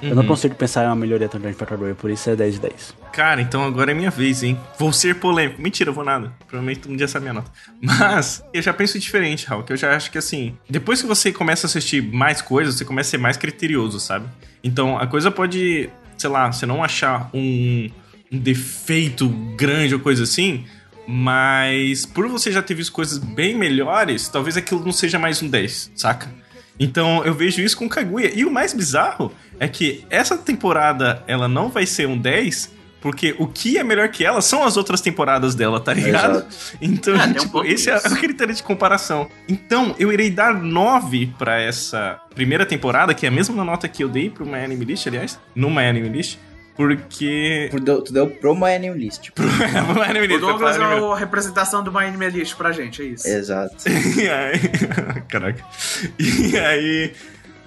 [0.02, 2.56] eu não consigo pensar em uma melhoria tão grande pra Kaguya, por isso é 10
[2.56, 2.96] de 10.
[3.12, 4.60] Cara, então agora é minha vez, hein?
[4.78, 5.62] Vou ser polêmico.
[5.62, 6.34] Mentira, eu vou nada.
[6.48, 7.52] Provavelmente todo mundo já sabe minha nota.
[7.82, 9.64] Mas eu já penso diferente, Raul.
[9.64, 12.86] Que eu já acho que assim, depois que você começa a assistir mais coisas, você
[12.86, 14.28] começa a ser mais criterioso, sabe?
[14.64, 17.90] Então a coisa pode, sei lá, você não achar um,
[18.32, 20.66] um defeito grande ou coisa assim.
[21.08, 25.48] Mas por você já ter visto coisas bem melhores, talvez aquilo não seja mais um
[25.48, 26.30] 10, saca?
[26.80, 28.32] Então eu vejo isso com Kaguya.
[28.38, 33.36] E o mais bizarro é que essa temporada ela não vai ser um 10 Porque
[33.38, 36.44] o que é melhor que ela são as outras temporadas dela, tá ligado?
[36.82, 38.16] Então, É, tem um tipo, pouco esse é disso.
[38.16, 39.30] o critério de comparação.
[39.48, 44.04] Então, eu irei dar 9 pra essa primeira temporada, que é a mesma nota que
[44.04, 46.40] eu dei pro My Anime List, aliás, no My Anime List,
[46.76, 47.68] porque...
[47.72, 49.32] Tu deu, tu deu pro My Anime List.
[49.34, 52.72] pro My Anime O List, Douglas pra é a representação do My Anime List pra
[52.72, 53.28] gente, é isso.
[53.28, 53.76] Exato.
[54.18, 54.60] E aí...
[55.30, 55.64] Caraca.
[56.20, 57.14] E aí...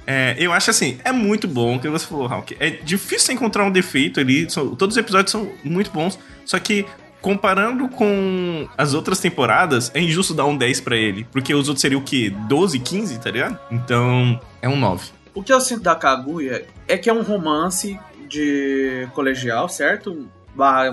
[0.06, 2.56] é, eu acho assim, é muito bom o que você falou, Hulk.
[2.60, 4.48] É difícil encontrar um defeito ali.
[4.50, 6.18] são- todos os episódios são muito bons.
[6.44, 6.84] Só que,
[7.20, 11.26] comparando com as outras temporadas, é injusto dar um 10 pra ele.
[11.32, 12.32] Porque os outros seriam o quê?
[12.48, 13.58] 12, 15, tá ligado?
[13.70, 15.10] Então, é um 9.
[15.34, 17.98] O que eu sinto da Kaguya é que é um romance
[18.28, 20.28] de colegial, certo?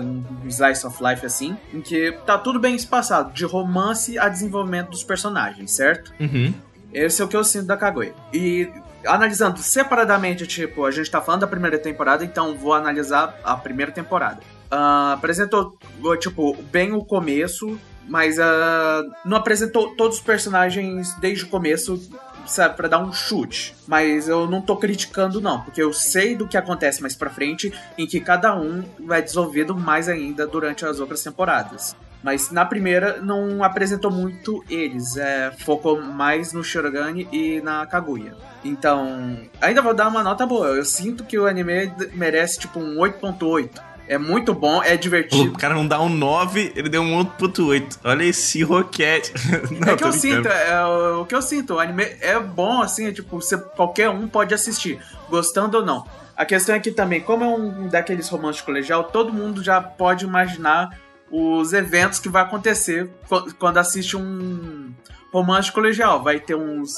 [0.00, 4.90] Um slice of life assim, em que tá tudo bem espaçado, de romance a desenvolvimento
[4.90, 6.12] dos personagens, certo?
[6.20, 6.54] Uhum.
[6.92, 8.14] Esse é o que eu sinto da Kaguya.
[8.32, 8.70] E
[9.04, 13.92] analisando separadamente, tipo, a gente tá falando da primeira temporada, então vou analisar a primeira
[13.92, 14.40] temporada.
[14.70, 15.78] Ah, apresentou,
[16.18, 17.78] tipo, bem o começo,
[18.08, 22.00] mas ah, não apresentou todos os personagens desde o começo,
[22.46, 23.74] sabe, pra dar um chute.
[23.86, 27.72] Mas eu não tô criticando, não, porque eu sei do que acontece mais pra frente,
[27.98, 31.96] em que cada um vai desenvolvido mais ainda durante as outras temporadas.
[32.22, 38.34] Mas na primeira não apresentou muito eles, é, focou mais no Shirogane e na Kaguya.
[38.64, 40.68] Então, ainda vou dar uma nota boa.
[40.68, 43.80] Eu sinto que o anime merece tipo um 8.8.
[44.08, 45.52] É muito bom, é O divertido.
[45.58, 47.98] cara não dá um 9, ele deu um 8.8.
[48.04, 49.32] Olha esse roquete.
[49.80, 50.14] Não, É o que eu brincando.
[50.14, 51.74] sinto, é o o que eu sinto.
[51.74, 56.06] O anime é bom, assim, é, tipo, você, qualquer um pode assistir, gostando ou não.
[56.36, 60.24] A questão é que também, como é um daqueles romances colegial, todo mundo já pode
[60.24, 60.90] imaginar
[61.30, 64.92] os eventos que vai acontecer qu- quando assiste um
[65.32, 66.22] romance colegial.
[66.22, 66.92] Vai ter uns,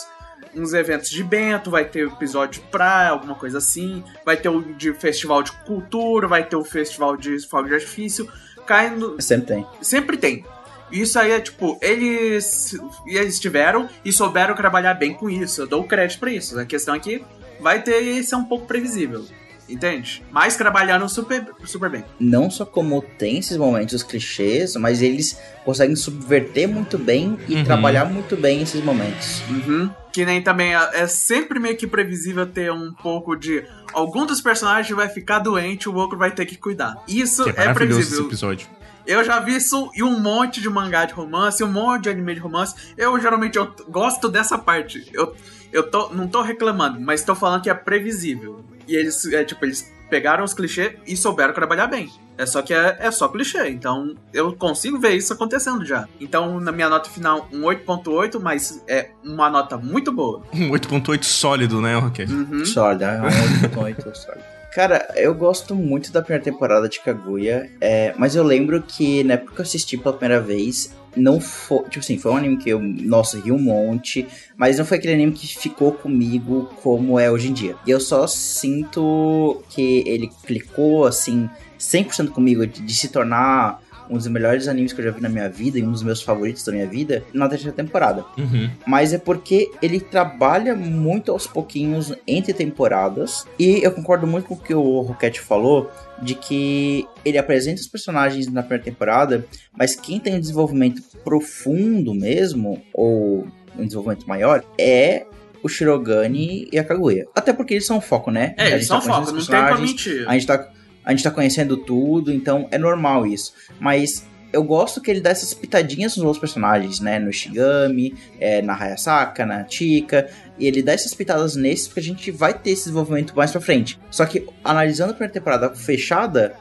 [0.61, 4.61] uns eventos de Bento, vai ter episódio de praia, alguma coisa assim, vai ter o
[4.75, 8.31] de festival de cultura, vai ter o festival de fogo de artifício.
[8.67, 9.67] Cai no, Sempre tem.
[9.81, 10.45] Sempre tem.
[10.91, 15.63] Isso aí é tipo, eles, eles tiveram e souberam trabalhar bem com isso.
[15.63, 16.59] Eu dou crédito pra isso.
[16.59, 17.23] A questão é que
[17.61, 19.25] vai ter e ser um pouco previsível.
[19.69, 20.23] Entende?
[20.31, 22.05] Mas trabalharam super, super bem.
[22.19, 27.65] Não só como tem esses momentos clichês, mas eles conseguem subverter muito bem e Uhum.
[27.65, 29.43] trabalhar muito bem esses momentos.
[29.51, 29.91] Uhum.
[30.13, 33.63] Que nem também é é sempre meio que previsível ter um pouco de.
[33.93, 36.97] Algum dos personagens vai ficar doente, o outro vai ter que cuidar.
[37.07, 38.27] Isso Que é é, maravilhoso esse previsível.
[38.27, 38.67] episódio.
[39.07, 42.35] Eu já vi isso em um monte de mangá de romance, um monte de anime
[42.35, 42.75] de romance.
[42.97, 45.09] Eu geralmente eu gosto dessa parte.
[45.15, 45.35] Eu,
[45.73, 48.63] eu tô, não tô reclamando, mas tô falando que é previsível.
[48.89, 52.11] E eles, é, tipo, eles pegaram os clichês e souberam trabalhar bem.
[52.37, 56.09] É só que é, é só clichê, então eu consigo ver isso acontecendo já.
[56.21, 60.43] Então, na minha nota final, um 8.8, mas é uma nota muito boa.
[60.55, 62.33] Um 8.8 sólido, né, Roquete?
[62.33, 62.65] Uhum.
[62.65, 64.58] Sólido, é um 8.8 sólido.
[64.73, 69.35] Cara, eu gosto muito da primeira temporada de Kaguya, é, mas eu lembro que na
[69.35, 71.85] época que eu assisti pela primeira vez, não foi.
[71.85, 75.15] Tipo assim, foi um anime que eu, nossa, ri um monte, mas não foi aquele
[75.15, 77.77] anime que ficou comigo como é hoje em dia.
[77.87, 81.49] E eu só sinto que ele clicou, assim,
[81.79, 85.29] 100% comigo de, de se tornar um dos melhores animes que eu já vi na
[85.29, 88.71] minha vida e um dos meus favoritos da minha vida na terceira temporada Uhum.
[88.87, 93.47] mas é porque ele trabalha muito aos pouquinhos entre temporadas.
[93.59, 95.91] E eu concordo muito com o que o Roquette falou,
[96.23, 99.45] de que ele apresenta os personagens na primeira temporada,
[99.77, 103.47] mas quem tem um desenvolvimento profundo mesmo, ou
[103.79, 105.25] um desenvolvimento maior, é
[105.63, 107.27] o Shirogane e a Kaguya.
[107.35, 108.55] Até porque eles são foco, né?
[108.57, 110.25] É, eles são tá foco, não tem pra mentir.
[110.29, 110.69] a gente tá,
[111.09, 113.55] a gente tá conhecendo tudo, então é normal isso.
[113.81, 117.19] Mas eu gosto que ele dá essas pitadinhas nos outros personagens, né?
[117.19, 120.29] No Shigami, é, na Hayasaka, na Chika.
[120.59, 123.59] E ele dá essas pitadas nesses porque a gente vai ter esse desenvolvimento mais pra
[123.59, 123.99] frente.
[124.11, 126.55] Só que analisando a primeira temporada fechada,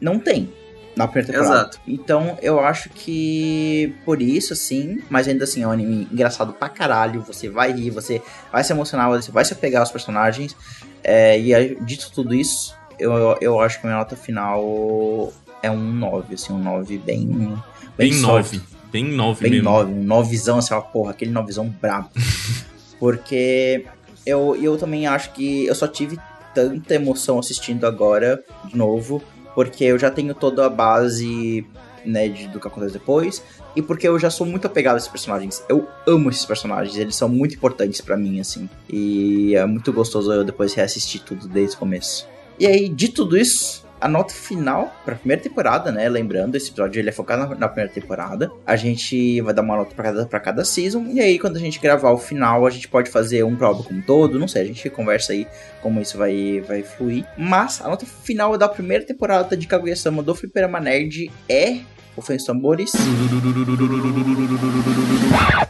[0.00, 0.52] não tem.
[0.96, 1.60] Na primeira temporada.
[1.60, 1.80] Exato.
[1.86, 6.68] Então eu acho que por isso, assim, mas ainda assim é um anime engraçado pra
[6.68, 7.22] caralho.
[7.22, 10.56] Você vai rir, você vai se emocionar, você vai se apegar aos personagens.
[11.04, 15.32] É, e aí, dito tudo isso, eu, eu acho que minha nota final
[15.62, 17.26] é um 9, assim, um 9 bem.
[17.26, 17.62] Bem,
[17.96, 18.54] Bem sólido.
[18.54, 18.60] 9.
[18.90, 19.70] Bem 9 Bem mesmo.
[19.70, 22.10] 9, um 9zão, assim, ó, porra, aquele 9zão brabo.
[22.98, 23.84] Porque
[24.24, 26.18] eu, eu também acho que eu só tive
[26.54, 29.22] tanta emoção assistindo agora, de novo,
[29.54, 31.66] porque eu já tenho toda a base,
[32.04, 33.42] né, de, do que acontece depois,
[33.74, 35.64] e porque eu já sou muito apegado a esses personagens.
[35.68, 38.68] Eu amo esses personagens, eles são muito importantes pra mim, assim.
[38.88, 42.28] E é muito gostoso eu depois reassistir tudo desde o começo.
[42.58, 46.08] E aí, de tudo isso, a nota final pra primeira temporada, né?
[46.08, 48.50] Lembrando, esse episódio ele é focado na, na primeira temporada.
[48.66, 51.06] A gente vai dar uma nota pra cada, pra cada season.
[51.12, 54.00] E aí, quando a gente gravar o final, a gente pode fazer um prova como
[54.00, 54.40] um todo.
[54.40, 55.46] Não sei, a gente conversa aí
[55.80, 57.24] como isso vai, vai fluir.
[57.38, 61.78] Mas a nota final da primeira temporada de Kaguya-sama do Fliperama Nerd é.
[62.16, 62.92] Rufem os tambores.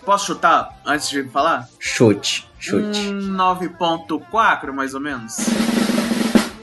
[0.05, 1.69] Posso chutar antes de falar?
[1.79, 2.49] Chute.
[2.59, 2.99] Chute.
[3.11, 5.37] Um 9.4, mais ou menos.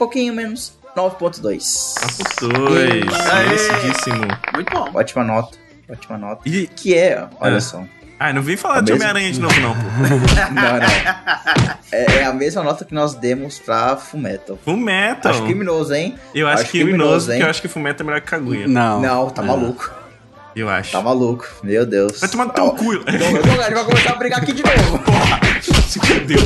[0.00, 0.72] Um pouquinho menos.
[0.96, 2.40] 9.2.
[2.40, 3.04] Dois.
[3.30, 3.44] Aê.
[3.48, 4.26] Merecidíssimo.
[4.54, 4.90] Muito bom.
[4.94, 5.58] Ótima nota.
[5.90, 6.48] Ótima nota.
[6.48, 6.66] E.
[6.68, 7.60] Que é, olha Ah.
[7.60, 7.84] só.
[8.18, 8.92] Ah, não vem falar É de?
[8.94, 9.80] Homem-Aranha de novo, não, pô.
[10.54, 11.74] Não, não.
[11.92, 14.58] É, é a mesma nota que nós demos pra Fullmetal.
[14.64, 15.32] Fullmetal.
[15.32, 16.14] Acho criminoso, hein?
[16.34, 17.42] Eu acho, acho criminoso, criminoso, porque hein?
[17.44, 18.66] eu acho que Fullmetal é melhor que Kaguya.
[18.68, 19.00] Não.
[19.02, 19.44] Não, tá Ah.
[19.44, 19.90] maluco.
[20.56, 20.92] Eu acho.
[20.92, 21.46] Tá maluco.
[21.62, 22.20] Meu Deus.
[22.20, 22.94] Vai tomar no teu cu.
[22.94, 24.98] então, então, a gente vai começar a brigar aqui de novo.
[25.04, 25.40] Porra,
[25.86, 26.40] se fudeu.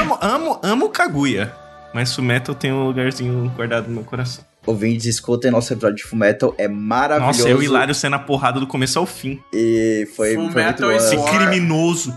[0.00, 1.52] Amo, amo, amo Kaguya.
[1.92, 4.44] Mas Fullmetal tem um lugarzinho guardado no meu coração.
[4.66, 6.54] Ouvintes, escutem nosso episódio de Fullmetal.
[6.58, 7.38] É maravilhoso.
[7.38, 9.40] Nossa, eu e Hilário sendo a porrada do começo ao fim.
[9.52, 10.96] E foi, foi muito Fullmetal bom.
[10.96, 11.38] is Esse War.
[11.38, 12.14] criminoso.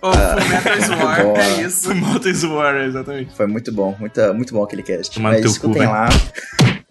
[0.00, 1.38] O Fullmetal is War, Boa.
[1.38, 1.82] é isso.
[1.88, 3.34] Fullmetal is War, exatamente.
[3.36, 5.14] Foi muito bom, muita, muito bom aquele cast.
[5.14, 6.08] Tomar no Mas escutem cu, lá.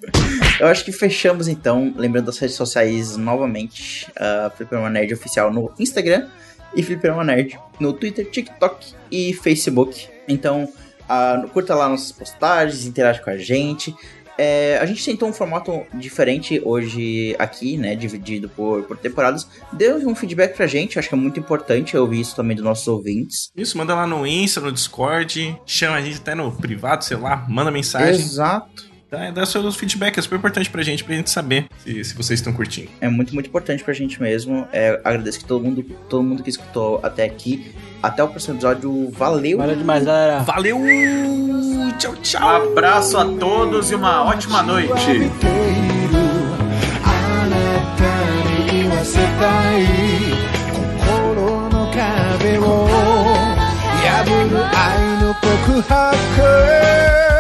[0.60, 4.08] Eu acho que fechamos então, lembrando das redes sociais novamente.
[4.12, 6.28] Uh, Fliperama Nerd Oficial no Instagram
[6.76, 10.08] e Fliperama Nerd no Twitter, TikTok e Facebook.
[10.28, 10.72] Então,
[11.12, 13.94] uh, curta lá nossas postagens, interage com a gente.
[14.38, 17.96] É, a gente tentou um formato diferente hoje aqui, né?
[17.96, 19.48] Dividido por, por temporadas.
[19.74, 22.66] Deu um feedback pra gente, acho que é muito importante eu ouvir isso também dos
[22.66, 23.52] nossos ouvintes.
[23.56, 25.60] Isso, manda lá no Insta, no Discord.
[25.66, 27.46] Chama a gente até no privado, sei lá.
[27.48, 28.20] Manda mensagem.
[28.20, 28.91] Exato.
[29.11, 32.41] Dá, dá seus feedback, é super importante pra gente, pra gente saber se, se vocês
[32.41, 32.91] estão curtindo.
[33.01, 34.67] É muito, muito importante pra gente mesmo.
[34.73, 37.73] É, agradeço que todo mundo, todo mundo que escutou até aqui.
[38.03, 39.11] Até o próximo episódio.
[39.13, 39.59] Valeu!
[39.59, 40.41] Valeu demais, galera.
[40.41, 40.79] Valeu!
[41.99, 42.73] Tchau, tchau!
[42.73, 45.31] Abraço a todos e uma ótima noite.
[47.05, 47.55] あな
[47.97, 48.05] た
[48.65, 49.87] に言わせたい
[50.73, 52.89] 心の壁を
[54.03, 54.77] 破る愛
[55.23, 57.40] の告白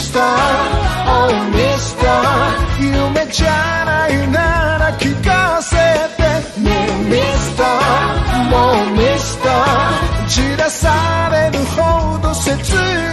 [0.00, 0.20] した。
[1.06, 2.04] 青にした
[2.80, 5.76] 夢じゃないなら聞かせ
[6.16, 6.22] て。
[6.60, 6.72] もえ
[7.10, 12.48] ミスターもうミスター散らされるほど切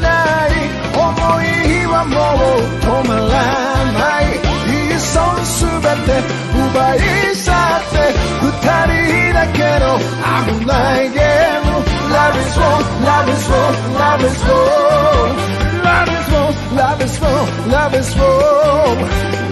[0.01, 0.07] な
[0.47, 0.51] い。
[0.95, 1.11] 思
[1.43, 3.35] いはもう止まら
[3.99, 4.25] ない。
[4.95, 4.99] 一
[5.45, 6.09] すべて
[6.55, 6.97] 奪い
[7.35, 7.95] 去って。
[8.43, 8.51] 二
[8.87, 9.85] 人だけの
[10.47, 11.67] 危ないゲーム。
[12.07, 15.56] Love is war, love is war, love is war.
[16.97, 18.95] Love is war, love is war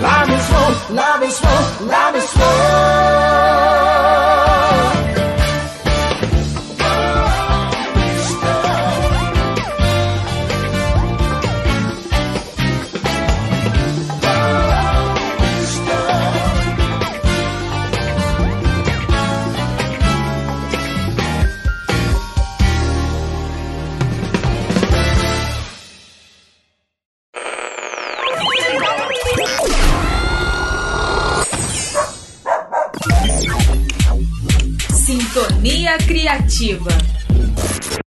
[0.01, 3.54] Love is war, love is war, love is war
[35.93, 37.14] Criativa.